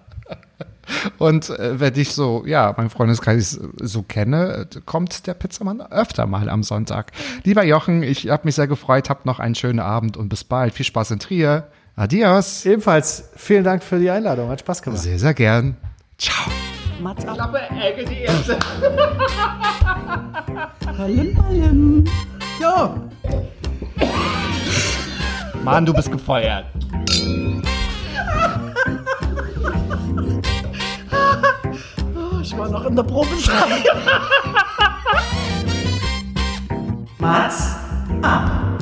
[1.18, 6.48] Und äh, wenn ich so, ja, mein Freundeskreis so kenne, kommt der Pizzamann öfter mal
[6.48, 7.12] am Sonntag.
[7.44, 10.74] Lieber Jochen, ich habe mich sehr gefreut, habt noch einen schönen Abend und bis bald.
[10.74, 11.68] Viel Spaß in Trier.
[11.96, 12.64] Adios.
[12.66, 15.00] Ebenfalls vielen Dank für die Einladung, hat Spaß gemacht.
[15.00, 15.76] Sehr, sehr gern.
[16.18, 16.50] Ciao.
[17.00, 17.54] Mats ab.
[20.96, 22.04] Palim, palim.
[22.60, 22.94] Ja.
[25.64, 26.66] Mann, du bist gefeuert.
[32.42, 33.84] Ich war noch in der Probezeit.
[37.18, 37.76] Mats
[38.22, 38.79] ab.